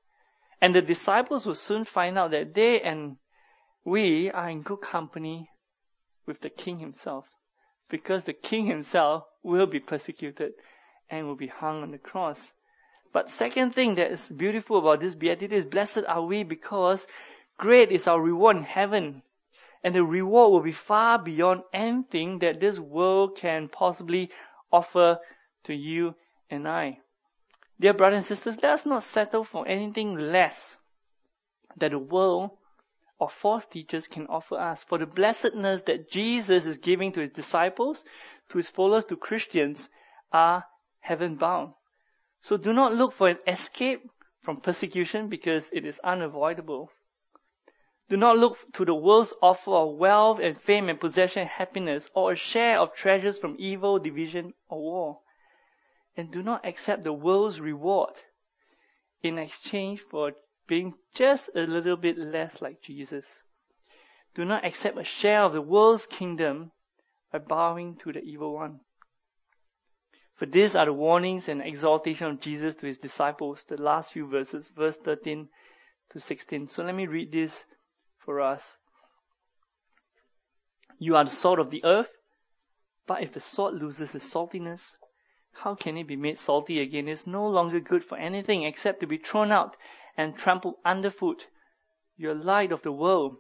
And 0.61 0.75
the 0.75 0.83
disciples 0.83 1.47
will 1.47 1.55
soon 1.55 1.85
find 1.85 2.19
out 2.19 2.33
that 2.33 2.53
they 2.55 2.83
and 2.83 3.17
we 3.85 4.31
are 4.31 4.51
in 4.51 4.61
good 4.61 4.83
company 4.83 5.49
with 6.27 6.41
the 6.41 6.51
king 6.51 6.79
himself. 6.79 7.27
Because 7.89 8.25
the 8.25 8.35
king 8.35 8.67
himself 8.67 9.25
will 9.43 9.67
be 9.67 9.81
persecuted 9.81 10.53
and 11.09 11.27
will 11.27 11.35
be 11.35 11.47
hung 11.47 11.83
on 11.83 11.93
the 11.93 11.99
cross. 11.99 12.53
But 13.13 13.31
second 13.31 13.75
thing 13.75 13.95
that 13.95 14.13
is 14.13 14.29
beautiful 14.29 14.79
about 14.79 15.01
this 15.01 15.15
beatitude 15.15 15.53
is 15.53 15.65
blessed 15.65 16.05
are 16.07 16.23
we 16.23 16.43
because 16.43 17.07
great 17.57 17.91
is 17.91 18.07
our 18.07 18.21
reward 18.21 18.59
in 18.59 18.63
heaven. 18.63 19.23
And 19.83 19.95
the 19.95 20.05
reward 20.05 20.53
will 20.53 20.61
be 20.61 20.73
far 20.73 21.19
beyond 21.19 21.63
anything 21.73 22.41
that 22.41 22.61
this 22.61 22.79
world 22.79 23.37
can 23.37 23.69
possibly 23.69 24.31
offer 24.71 25.19
to 25.65 25.75
you 25.75 26.15
and 26.51 26.69
I. 26.69 27.01
Dear 27.79 27.95
brothers 27.95 28.19
and 28.19 28.27
sisters, 28.27 28.63
let 28.63 28.73
us 28.73 28.87
not 28.87 29.03
settle 29.03 29.43
for 29.43 29.67
anything 29.67 30.15
less 30.17 30.77
that 31.77 31.93
the 31.93 31.99
world 31.99 32.51
or 33.19 33.29
false 33.29 33.65
teachers 33.67 34.07
can 34.07 34.27
offer 34.27 34.57
us. 34.57 34.83
For 34.83 34.99
the 34.99 35.07
blessedness 35.07 35.83
that 35.83 36.11
Jesus 36.11 36.67
is 36.67 36.79
giving 36.79 37.13
to 37.13 37.21
his 37.21 37.31
disciples, 37.31 38.05
to 38.51 38.59
his 38.59 38.69
followers, 38.69 39.05
to 39.07 39.17
Christians, 39.17 39.89
are 40.33 40.65
heaven 41.01 41.37
bound. 41.37 41.73
So 42.43 42.57
do 42.57 42.73
not 42.73 42.95
look 42.95 43.13
for 43.13 43.29
an 43.29 43.39
escape 43.47 44.03
from 44.43 44.59
persecution 44.59 45.29
because 45.29 45.71
it 45.73 45.85
is 45.85 46.01
unavoidable. 46.01 46.91
Do 48.11 48.19
not 48.19 48.37
look 48.37 48.59
to 48.75 48.85
the 48.85 48.95
world's 48.95 49.33
offer 49.41 49.71
of 49.71 49.97
wealth 49.97 50.41
and 50.43 50.59
fame 50.59 50.91
and 50.91 51.01
possession 51.01 51.43
and 51.43 51.51
happiness 51.51 52.11
or 52.15 52.33
a 52.33 52.37
share 52.37 52.79
of 52.79 52.95
treasures 52.95 53.39
from 53.39 53.57
evil, 53.59 53.99
division, 53.99 54.53
or 54.69 54.79
war 54.79 55.21
and 56.17 56.31
do 56.31 56.43
not 56.43 56.67
accept 56.67 57.03
the 57.03 57.13
world's 57.13 57.61
reward 57.61 58.13
in 59.23 59.39
exchange 59.39 60.01
for 60.11 60.33
being 60.67 60.95
just 61.15 61.49
a 61.55 61.61
little 61.61 61.97
bit 61.97 62.19
less 62.19 62.61
like 62.61 62.83
Jesus. 62.83 63.27
Do 64.35 64.45
not 64.45 64.65
accept 64.65 64.99
a 64.99 65.05
share 65.05 65.41
of 65.43 65.53
the 65.53 65.63
world's 65.63 66.07
kingdom 66.07 66.73
by 67.33 67.39
bowing 67.39 67.97
to 68.03 68.13
the 68.13 68.21
evil 68.21 68.55
one. 68.55 68.81
For 70.35 70.47
these 70.47 70.77
are 70.77 70.87
the 70.87 70.93
warnings 70.93 71.49
and 71.49 71.63
exhortation 71.63 72.27
of 72.27 72.41
Jesus 72.41 72.75
to 72.77 72.87
his 72.87 72.99
disciples, 72.99 73.65
the 73.65 73.81
last 73.81 74.13
few 74.13 74.27
verses, 74.27 74.71
verse 74.75 74.97
13 74.97 75.49
to 76.11 76.21
16. 76.21 76.69
So 76.69 76.83
let 76.83 76.95
me 76.95 77.07
read 77.07 77.33
this 77.33 77.65
for 78.31 78.41
us. 78.41 78.77
You 81.01 81.17
are 81.17 81.25
the 81.25 81.31
salt 81.31 81.59
of 81.59 81.73
the 81.73 81.85
earth, 81.85 82.13
but 83.09 83.25
if 83.25 83.33
the 83.33 83.41
salt 83.41 83.75
loses 83.75 84.15
its 84.15 84.33
saltiness, 84.33 84.95
how 85.53 85.75
can 85.75 85.97
it 85.97 86.07
be 86.07 86.15
made 86.15 86.39
salty 86.39 86.79
again? 86.79 87.09
It's 87.09 87.27
no 87.27 87.49
longer 87.49 87.81
good 87.81 88.05
for 88.05 88.17
anything 88.17 88.63
except 88.63 89.01
to 89.01 89.09
be 89.09 89.17
thrown 89.17 89.51
out 89.51 89.77
and 90.17 90.37
trampled 90.37 90.77
underfoot. 90.85 91.45
You're 92.17 92.37
light 92.37 92.71
of 92.71 92.83
the 92.83 92.93
world. 92.93 93.37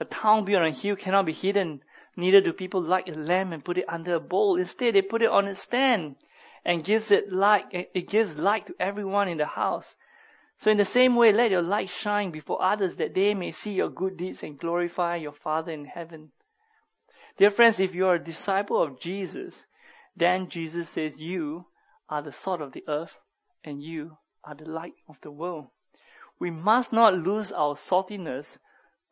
A 0.00 0.04
town 0.04 0.44
built 0.44 0.62
on 0.62 0.66
a 0.66 0.72
hill 0.72 0.96
cannot 0.96 1.26
be 1.26 1.32
hidden. 1.32 1.84
Neither 2.16 2.40
do 2.40 2.52
people 2.52 2.82
light 2.82 3.08
a 3.08 3.14
lamp 3.14 3.52
and 3.52 3.64
put 3.64 3.78
it 3.78 3.88
under 3.88 4.16
a 4.16 4.20
bowl. 4.20 4.56
Instead, 4.56 4.96
they 4.96 5.02
put 5.02 5.22
it 5.22 5.30
on 5.30 5.46
its 5.46 5.60
stand 5.60 6.16
and 6.64 6.82
gives 6.82 7.12
it 7.12 7.32
light. 7.32 7.66
It 7.70 8.08
gives 8.08 8.36
light 8.36 8.66
to 8.66 8.74
everyone 8.80 9.28
in 9.28 9.38
the 9.38 9.46
house. 9.46 9.94
So 10.62 10.70
in 10.70 10.76
the 10.76 10.84
same 10.84 11.16
way, 11.16 11.32
let 11.32 11.50
your 11.50 11.60
light 11.60 11.90
shine 11.90 12.30
before 12.30 12.62
others 12.62 12.94
that 12.98 13.14
they 13.14 13.34
may 13.34 13.50
see 13.50 13.72
your 13.72 13.88
good 13.88 14.16
deeds 14.16 14.44
and 14.44 14.56
glorify 14.56 15.16
your 15.16 15.32
Father 15.32 15.72
in 15.72 15.84
heaven. 15.84 16.30
Dear 17.36 17.50
friends, 17.50 17.80
if 17.80 17.96
you 17.96 18.06
are 18.06 18.14
a 18.14 18.22
disciple 18.22 18.80
of 18.80 19.00
Jesus, 19.00 19.66
then 20.14 20.48
Jesus 20.48 20.88
says, 20.88 21.16
You 21.16 21.66
are 22.08 22.22
the 22.22 22.30
salt 22.30 22.60
of 22.60 22.70
the 22.70 22.84
earth, 22.86 23.18
and 23.64 23.82
you 23.82 24.16
are 24.44 24.54
the 24.54 24.70
light 24.70 24.94
of 25.08 25.20
the 25.20 25.32
world. 25.32 25.66
We 26.38 26.52
must 26.52 26.92
not 26.92 27.18
lose 27.18 27.50
our 27.50 27.74
saltiness 27.74 28.56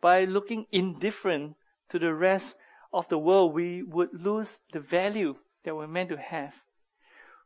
by 0.01 0.27
looking 0.27 0.67
indifferent 0.71 1.57
to 1.89 1.99
the 1.99 2.15
rest 2.15 2.55
of 2.93 3.09
the 3.09 3.19
world. 3.19 3.55
We 3.55 3.83
would 3.83 4.11
lose 4.13 4.61
the 4.73 4.79
value 4.79 5.35
that 5.65 5.75
we're 5.75 5.89
meant 5.89 6.11
to 6.11 6.17
have. 6.17 6.55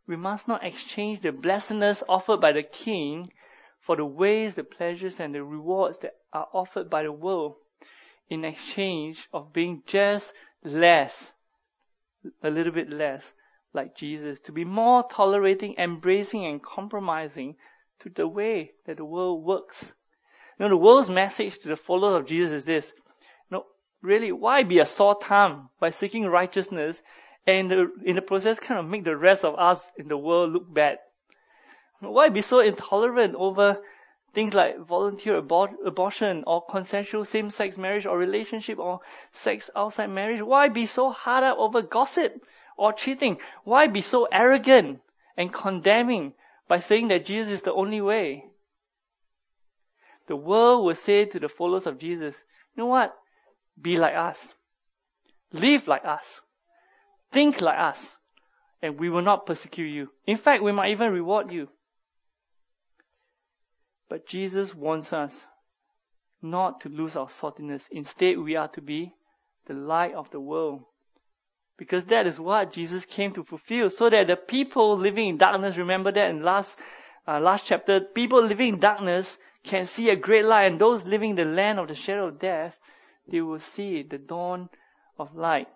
We 0.06 0.16
must 0.16 0.46
not 0.46 0.62
exchange 0.62 1.20
the 1.20 1.32
blessedness 1.32 2.02
offered 2.06 2.42
by 2.42 2.52
the 2.52 2.64
King 2.64 3.32
for 3.84 3.96
the 3.96 4.04
ways, 4.04 4.54
the 4.54 4.64
pleasures, 4.64 5.20
and 5.20 5.34
the 5.34 5.44
rewards 5.44 5.98
that 5.98 6.14
are 6.32 6.48
offered 6.52 6.88
by 6.88 7.02
the 7.02 7.12
world 7.12 7.56
in 8.30 8.44
exchange 8.44 9.28
of 9.32 9.52
being 9.52 9.82
just 9.86 10.32
less, 10.64 11.30
a 12.42 12.50
little 12.50 12.72
bit 12.72 12.90
less 12.90 13.32
like 13.74 13.94
Jesus, 13.94 14.40
to 14.40 14.52
be 14.52 14.64
more 14.64 15.04
tolerating, 15.10 15.74
embracing, 15.76 16.46
and 16.46 16.62
compromising 16.62 17.56
to 18.00 18.08
the 18.08 18.26
way 18.26 18.72
that 18.86 18.96
the 18.96 19.04
world 19.04 19.44
works. 19.44 19.92
You 20.58 20.64
know, 20.64 20.70
the 20.70 20.76
world's 20.76 21.10
message 21.10 21.58
to 21.58 21.68
the 21.68 21.76
followers 21.76 22.14
of 22.14 22.26
Jesus 22.26 22.52
is 22.52 22.64
this. 22.64 22.92
You 23.50 23.58
know, 23.58 23.64
really, 24.00 24.32
why 24.32 24.62
be 24.62 24.78
a 24.78 24.86
sore 24.86 25.18
thumb 25.20 25.68
by 25.78 25.90
seeking 25.90 26.26
righteousness 26.26 27.02
and 27.46 27.70
in 27.70 27.78
the, 27.78 28.10
in 28.10 28.16
the 28.16 28.22
process 28.22 28.58
kind 28.58 28.80
of 28.80 28.88
make 28.88 29.04
the 29.04 29.16
rest 29.16 29.44
of 29.44 29.58
us 29.58 29.86
in 29.98 30.08
the 30.08 30.16
world 30.16 30.52
look 30.52 30.72
bad? 30.72 30.98
Why 32.10 32.28
be 32.28 32.40
so 32.40 32.60
intolerant 32.60 33.34
over 33.34 33.78
things 34.32 34.52
like 34.52 34.78
volunteer 34.78 35.40
abor- 35.40 35.86
abortion 35.86 36.44
or 36.46 36.64
consensual 36.64 37.24
same-sex 37.24 37.78
marriage 37.78 38.06
or 38.06 38.18
relationship 38.18 38.78
or 38.78 39.00
sex 39.32 39.70
outside 39.74 40.10
marriage? 40.10 40.42
Why 40.42 40.68
be 40.68 40.86
so 40.86 41.10
hard 41.10 41.44
up 41.44 41.58
over 41.58 41.82
gossip 41.82 42.44
or 42.76 42.92
cheating? 42.92 43.38
Why 43.64 43.86
be 43.86 44.00
so 44.00 44.26
arrogant 44.30 45.00
and 45.36 45.52
condemning 45.52 46.32
by 46.68 46.80
saying 46.80 47.08
that 47.08 47.26
Jesus 47.26 47.52
is 47.52 47.62
the 47.62 47.72
only 47.72 48.00
way? 48.00 48.44
The 50.26 50.36
world 50.36 50.84
will 50.84 50.94
say 50.94 51.26
to 51.26 51.38
the 51.38 51.48
followers 51.48 51.86
of 51.86 51.98
Jesus, 51.98 52.42
you 52.74 52.82
know 52.82 52.88
what? 52.88 53.14
Be 53.80 53.98
like 53.98 54.14
us. 54.14 54.52
Live 55.52 55.86
like 55.86 56.04
us. 56.04 56.40
Think 57.30 57.60
like 57.60 57.78
us. 57.78 58.16
And 58.80 58.98
we 58.98 59.10
will 59.10 59.22
not 59.22 59.46
persecute 59.46 59.88
you. 59.88 60.10
In 60.26 60.36
fact, 60.36 60.62
we 60.62 60.72
might 60.72 60.90
even 60.90 61.12
reward 61.12 61.52
you. 61.52 61.68
But 64.08 64.26
Jesus 64.26 64.74
wants 64.74 65.12
us 65.12 65.46
not 66.42 66.82
to 66.82 66.88
lose 66.88 67.16
our 67.16 67.28
saltiness. 67.28 67.88
Instead, 67.90 68.38
we 68.38 68.56
are 68.56 68.68
to 68.68 68.82
be 68.82 69.12
the 69.66 69.74
light 69.74 70.14
of 70.14 70.30
the 70.30 70.40
world. 70.40 70.84
Because 71.76 72.04
that 72.06 72.26
is 72.26 72.38
what 72.38 72.72
Jesus 72.72 73.04
came 73.04 73.32
to 73.32 73.42
fulfill, 73.42 73.90
so 73.90 74.08
that 74.08 74.28
the 74.28 74.36
people 74.36 74.96
living 74.96 75.28
in 75.28 75.38
darkness, 75.38 75.76
remember 75.76 76.12
that 76.12 76.30
in 76.30 76.42
last, 76.42 76.78
uh, 77.26 77.40
last 77.40 77.64
chapter, 77.66 78.00
people 78.00 78.42
living 78.42 78.74
in 78.74 78.80
darkness 78.80 79.36
can 79.64 79.86
see 79.86 80.10
a 80.10 80.16
great 80.16 80.44
light, 80.44 80.66
and 80.70 80.80
those 80.80 81.06
living 81.06 81.30
in 81.30 81.36
the 81.36 81.44
land 81.44 81.80
of 81.80 81.88
the 81.88 81.94
shadow 81.94 82.28
of 82.28 82.38
death, 82.38 82.78
they 83.26 83.40
will 83.40 83.58
see 83.58 84.02
the 84.02 84.18
dawn 84.18 84.68
of 85.18 85.34
light. 85.34 85.68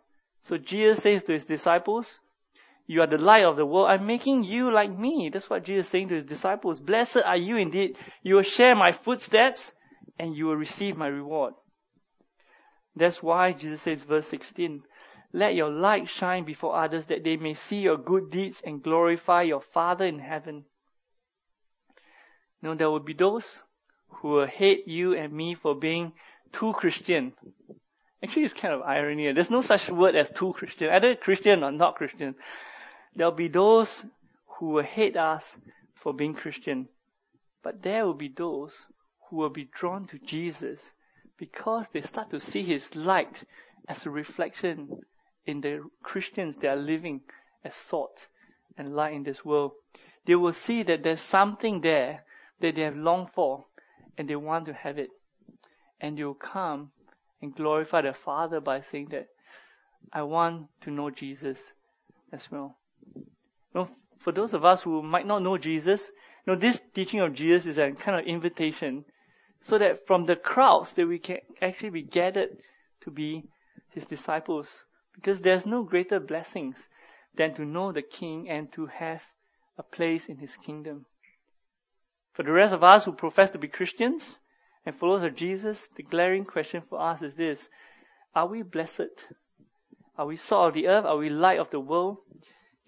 So 0.43 0.59
Jesus 0.59 1.03
says 1.03 1.25
to 1.25 1.33
his 1.33 1.47
disciples, 1.47 2.21
you 2.89 3.03
are 3.03 3.07
the 3.07 3.19
light 3.19 3.45
of 3.45 3.57
the 3.57 3.67
world. 3.67 3.91
I'm 3.91 4.07
making 4.07 4.45
you 4.45 4.73
like 4.73 4.91
me. 4.91 5.29
That's 5.31 5.51
what 5.51 5.65
Jesus 5.65 5.87
is 5.87 5.91
saying 5.91 6.09
to 6.09 6.15
his 6.15 6.25
disciples. 6.25 6.81
Blessed 6.81 7.19
are 7.19 7.37
you 7.37 7.59
indeed. 7.59 7.99
You 8.23 8.37
will 8.37 8.43
share 8.43 8.75
my 8.75 8.93
footsteps 8.93 9.73
and 10.19 10.35
you 10.35 10.47
will 10.47 10.57
receive 10.57 10.97
my 10.97 11.07
reward. 11.07 11.53
That's 12.97 13.23
why 13.23 13.53
Jesus 13.53 13.83
says, 13.83 14.03
verse 14.03 14.27
16, 14.29 14.83
let 15.35 15.55
your 15.55 15.69
light 15.69 16.09
shine 16.09 16.45
before 16.45 16.77
others 16.77 17.07
that 17.07 17.25
they 17.25 17.37
may 17.37 17.53
see 17.53 17.81
your 17.81 17.99
good 17.99 18.31
deeds 18.31 18.63
and 18.65 18.83
glorify 18.83 19.43
your 19.43 19.61
Father 19.61 20.07
in 20.07 20.19
heaven. 20.19 20.65
Now 22.63 22.73
there 22.73 22.91
will 22.91 23.01
be 23.01 23.13
those 23.13 23.63
who 24.09 24.29
will 24.29 24.47
hate 24.47 24.89
you 24.89 25.15
and 25.15 25.31
me 25.31 25.55
for 25.55 25.75
being 25.75 26.15
too 26.53 26.73
Christian. 26.73 27.35
Actually, 28.25 28.45
it's 28.45 28.55
kind 28.55 28.73
of 28.73 28.81
irony. 28.81 29.31
There's 29.31 29.51
no 29.51 29.61
such 29.61 29.91
word 29.91 30.17
as 30.17 30.31
too 30.31 30.55
Christian, 30.55 30.89
either 30.89 31.15
Christian 31.15 31.63
or 31.63 31.71
not 31.71 31.97
Christian. 31.97 32.35
There'll 33.15 33.33
be 33.33 33.49
those 33.49 34.05
who 34.47 34.67
will 34.71 34.83
hate 34.83 35.17
us 35.17 35.57
for 35.95 36.13
being 36.13 36.35
Christian, 36.35 36.89
but 37.63 37.83
there 37.83 38.07
will 38.07 38.15
be 38.15 38.29
those 38.29 38.75
who 39.29 39.37
will 39.37 39.51
be 39.51 39.69
drawn 39.73 40.07
to 40.09 40.19
Jesus 40.19 40.93
because 41.37 41.89
they 41.89 42.01
start 42.01 42.31
to 42.31 42.41
see 42.41 42.63
his 42.63 42.95
light 42.97 43.43
as 43.87 44.05
a 44.05 44.11
reflection 44.11 45.01
in 45.47 45.61
the 45.61 45.89
Christians 46.03 46.57
that 46.59 46.69
are 46.69 46.77
living 46.77 47.23
as 47.65 47.75
salt 47.75 48.27
and 48.77 48.95
light 48.95 49.15
in 49.15 49.23
this 49.23 49.45
world. 49.45 49.73
They 50.27 50.35
will 50.35 50.53
see 50.53 50.83
that 50.83 51.03
there's 51.03 51.21
something 51.21 51.81
there 51.81 52.25
that 52.61 52.75
they 52.75 52.83
have 52.83 52.97
longed 52.97 53.31
for 53.31 53.65
and 54.17 54.29
they 54.29 54.37
want 54.37 54.67
to 54.67 54.73
have 54.73 54.99
it. 54.99 55.11
And 56.01 56.19
they 56.19 56.25
will 56.25 56.35
come 56.35 56.91
and 57.41 57.55
glorify 57.55 58.03
the 58.03 58.13
Father 58.13 58.61
by 58.61 58.81
saying 58.81 59.09
that 59.11 59.29
I 60.13 60.23
want 60.23 60.69
to 60.83 60.91
know 60.91 61.11
Jesus 61.11 61.73
as 62.33 62.51
well. 62.51 62.77
Know, 63.75 63.89
for 64.19 64.33
those 64.33 64.55
of 64.55 64.65
us 64.65 64.83
who 64.83 65.03
might 65.03 65.27
not 65.27 65.43
know 65.43 65.59
Jesus, 65.59 66.11
you 66.47 66.53
know, 66.53 66.59
this 66.59 66.81
teaching 66.95 67.21
of 67.21 67.35
Jesus 67.35 67.67
is 67.67 67.79
a 67.79 67.93
kind 67.93 68.19
of 68.19 68.27
invitation 68.27 69.05
so 69.61 69.79
that 69.79 70.07
from 70.07 70.25
the 70.25 70.37
crowds 70.37 70.93
that 70.95 71.07
we 71.07 71.19
can 71.19 71.39
actually 71.61 71.91
be 71.91 72.03
gathered 72.03 72.51
to 73.03 73.11
be 73.11 73.45
his 73.91 74.07
disciples. 74.07 74.85
Because 75.15 75.41
there's 75.41 75.67
no 75.67 75.83
greater 75.83 76.21
blessings 76.21 76.89
than 77.35 77.55
to 77.55 77.65
know 77.65 77.93
the 77.93 78.03
King 78.03 78.49
and 78.49 78.71
to 78.73 78.87
have 78.87 79.23
a 79.77 79.83
place 79.83 80.29
in 80.29 80.37
his 80.37 80.57
kingdom. 80.57 81.07
For 82.33 82.43
the 82.45 82.53
rest 82.53 82.73
of 82.73 82.85
us 82.85 83.05
who 83.05 83.13
profess 83.13 83.51
to 83.51 83.59
be 83.59 83.69
Christians 83.69 84.39
and 84.87 84.95
followers 84.95 85.25
of 85.25 85.35
Jesus, 85.35 85.89
the 85.97 86.03
glaring 86.03 86.45
question 86.45 86.83
for 86.83 87.01
us 87.01 87.21
is 87.23 87.35
this. 87.35 87.69
Are 88.35 88.47
we 88.47 88.63
blessed? 88.63 89.11
Are 90.17 90.27
we 90.27 90.37
salt 90.37 90.69
of 90.69 90.75
the 90.75 90.89
earth? 90.89 91.05
Are 91.05 91.17
we 91.17 91.31
light 91.31 91.59
of 91.59 91.71
the 91.71 91.81
world? 91.81 92.19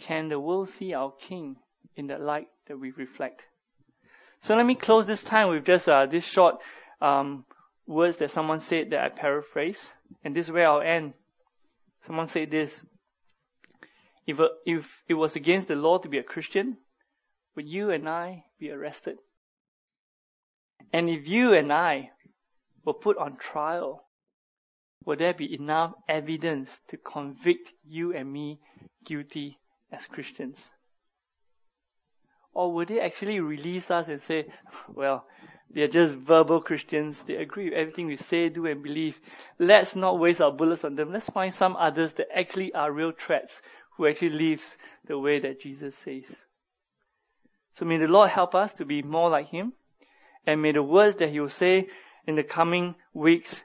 Can 0.00 0.28
the 0.28 0.40
world 0.40 0.70
see 0.70 0.94
our 0.94 1.12
King 1.12 1.56
in 1.94 2.06
the 2.06 2.18
light 2.18 2.48
that 2.66 2.78
we 2.78 2.90
reflect? 2.90 3.44
So 4.40 4.56
let 4.56 4.64
me 4.64 4.74
close 4.74 5.06
this 5.06 5.22
time 5.22 5.50
with 5.50 5.66
just 5.66 5.88
uh, 5.88 6.06
this 6.06 6.24
short 6.24 6.56
um, 7.02 7.44
words 7.86 8.16
that 8.16 8.30
someone 8.30 8.60
said 8.60 8.90
that 8.90 9.04
I 9.04 9.08
paraphrase, 9.10 9.92
and 10.24 10.34
this 10.34 10.46
is 10.46 10.52
where 10.52 10.66
I'll 10.66 10.80
end. 10.80 11.12
Someone 12.00 12.26
said 12.26 12.50
this: 12.50 12.82
if, 14.26 14.38
a, 14.38 14.48
if 14.64 15.02
it 15.06 15.14
was 15.14 15.36
against 15.36 15.68
the 15.68 15.76
law 15.76 15.98
to 15.98 16.08
be 16.08 16.18
a 16.18 16.22
Christian, 16.22 16.78
would 17.54 17.68
you 17.68 17.90
and 17.90 18.08
I 18.08 18.44
be 18.58 18.70
arrested? 18.70 19.18
And 20.94 21.10
if 21.10 21.28
you 21.28 21.52
and 21.52 21.70
I 21.70 22.10
were 22.86 22.94
put 22.94 23.18
on 23.18 23.36
trial, 23.36 24.02
would 25.04 25.18
there 25.18 25.34
be 25.34 25.54
enough 25.54 25.92
evidence 26.08 26.80
to 26.88 26.96
convict 26.96 27.70
you 27.84 28.14
and 28.14 28.32
me 28.32 28.60
guilty 29.04 29.58
as 29.92 30.06
Christians? 30.06 30.68
Or 32.52 32.72
would 32.72 32.88
they 32.88 33.00
actually 33.00 33.40
release 33.40 33.90
us 33.90 34.08
and 34.08 34.20
say, 34.20 34.46
well, 34.88 35.24
they're 35.72 35.88
just 35.88 36.14
verbal 36.14 36.60
Christians. 36.60 37.22
They 37.22 37.36
agree 37.36 37.66
with 37.66 37.74
everything 37.74 38.06
we 38.06 38.16
say, 38.16 38.48
do, 38.48 38.66
and 38.66 38.82
believe. 38.82 39.20
Let's 39.58 39.94
not 39.94 40.18
waste 40.18 40.40
our 40.40 40.50
bullets 40.50 40.84
on 40.84 40.96
them. 40.96 41.12
Let's 41.12 41.30
find 41.30 41.54
some 41.54 41.76
others 41.76 42.14
that 42.14 42.26
actually 42.36 42.74
are 42.74 42.90
real 42.90 43.12
threats 43.12 43.62
who 43.96 44.06
actually 44.06 44.30
lives 44.30 44.76
the 45.06 45.18
way 45.18 45.38
that 45.38 45.60
Jesus 45.60 45.94
says. 45.94 46.24
So 47.74 47.84
may 47.84 47.98
the 47.98 48.08
Lord 48.08 48.30
help 48.30 48.54
us 48.56 48.74
to 48.74 48.84
be 48.84 49.02
more 49.02 49.30
like 49.30 49.48
Him. 49.48 49.72
And 50.44 50.60
may 50.60 50.72
the 50.72 50.82
words 50.82 51.16
that 51.16 51.30
He 51.30 51.38
will 51.38 51.48
say 51.48 51.88
in 52.26 52.34
the 52.34 52.42
coming 52.42 52.96
weeks 53.14 53.62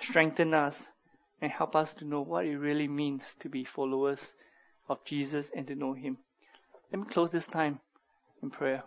strengthen 0.00 0.54
us 0.54 0.88
and 1.40 1.52
help 1.52 1.76
us 1.76 1.94
to 1.94 2.04
know 2.04 2.22
what 2.22 2.46
it 2.46 2.58
really 2.58 2.88
means 2.88 3.34
to 3.40 3.48
be 3.48 3.64
followers 3.64 4.34
of 4.88 5.04
Jesus 5.04 5.50
and 5.54 5.66
to 5.66 5.74
know 5.74 5.92
Him. 5.92 6.18
Let 6.92 7.00
me 7.00 7.06
close 7.06 7.30
this 7.30 7.46
time 7.46 7.80
in 8.42 8.50
prayer. 8.50 8.82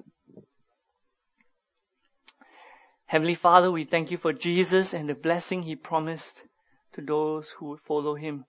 Heavenly 3.05 3.35
Father, 3.35 3.71
we 3.71 3.83
thank 3.83 4.09
you 4.09 4.17
for 4.17 4.33
Jesus 4.33 4.93
and 4.93 5.09
the 5.09 5.15
blessing 5.15 5.63
He 5.63 5.75
promised 5.75 6.41
to 6.93 7.01
those 7.01 7.49
who 7.49 7.67
would 7.67 7.81
follow 7.81 8.15
Him. 8.15 8.45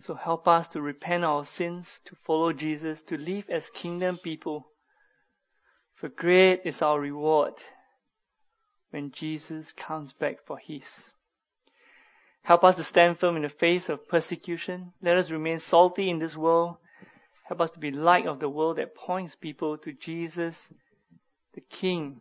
So 0.00 0.14
help 0.14 0.48
us 0.48 0.68
to 0.68 0.80
repent 0.80 1.24
our 1.24 1.44
sins, 1.44 2.00
to 2.06 2.16
follow 2.24 2.52
Jesus, 2.52 3.02
to 3.04 3.16
live 3.16 3.48
as 3.50 3.70
kingdom 3.70 4.18
people. 4.22 4.66
For 5.94 6.08
great 6.08 6.62
is 6.64 6.82
our 6.82 6.98
reward 6.98 7.54
when 8.90 9.12
Jesus 9.12 9.72
comes 9.72 10.12
back 10.12 10.44
for 10.44 10.58
His. 10.58 11.10
Help 12.44 12.62
us 12.62 12.76
to 12.76 12.84
stand 12.84 13.18
firm 13.18 13.36
in 13.36 13.42
the 13.42 13.48
face 13.48 13.88
of 13.88 14.06
persecution. 14.06 14.92
Let 15.00 15.16
us 15.16 15.30
remain 15.30 15.58
salty 15.58 16.10
in 16.10 16.18
this 16.18 16.36
world. 16.36 16.76
Help 17.44 17.62
us 17.62 17.70
to 17.70 17.78
be 17.78 17.90
light 17.90 18.26
of 18.26 18.38
the 18.38 18.50
world 18.50 18.76
that 18.76 18.94
points 18.94 19.34
people 19.34 19.78
to 19.78 19.94
Jesus, 19.94 20.70
the 21.54 21.62
King 21.62 22.20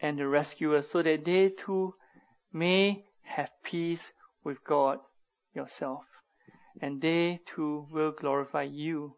and 0.00 0.16
the 0.16 0.28
rescuer, 0.28 0.82
so 0.82 1.02
that 1.02 1.24
they 1.24 1.48
too 1.48 1.94
may 2.52 3.04
have 3.22 3.50
peace 3.64 4.12
with 4.44 4.62
God 4.62 5.00
yourself. 5.52 6.04
And 6.80 7.00
they 7.00 7.40
too 7.44 7.88
will 7.90 8.12
glorify 8.12 8.62
you 8.62 9.16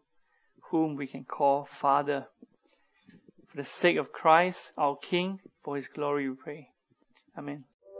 whom 0.71 0.95
we 0.95 1.05
can 1.05 1.25
call 1.25 1.65
Father. 1.65 2.25
For 3.49 3.57
the 3.57 3.65
sake 3.65 3.97
of 3.97 4.11
Christ, 4.11 4.71
our 4.79 4.97
King, 4.97 5.39
for 5.63 5.75
his 5.75 5.87
glory 5.87 6.27
we 6.27 6.35
pray. 6.35 6.69
Amen. 7.37 7.65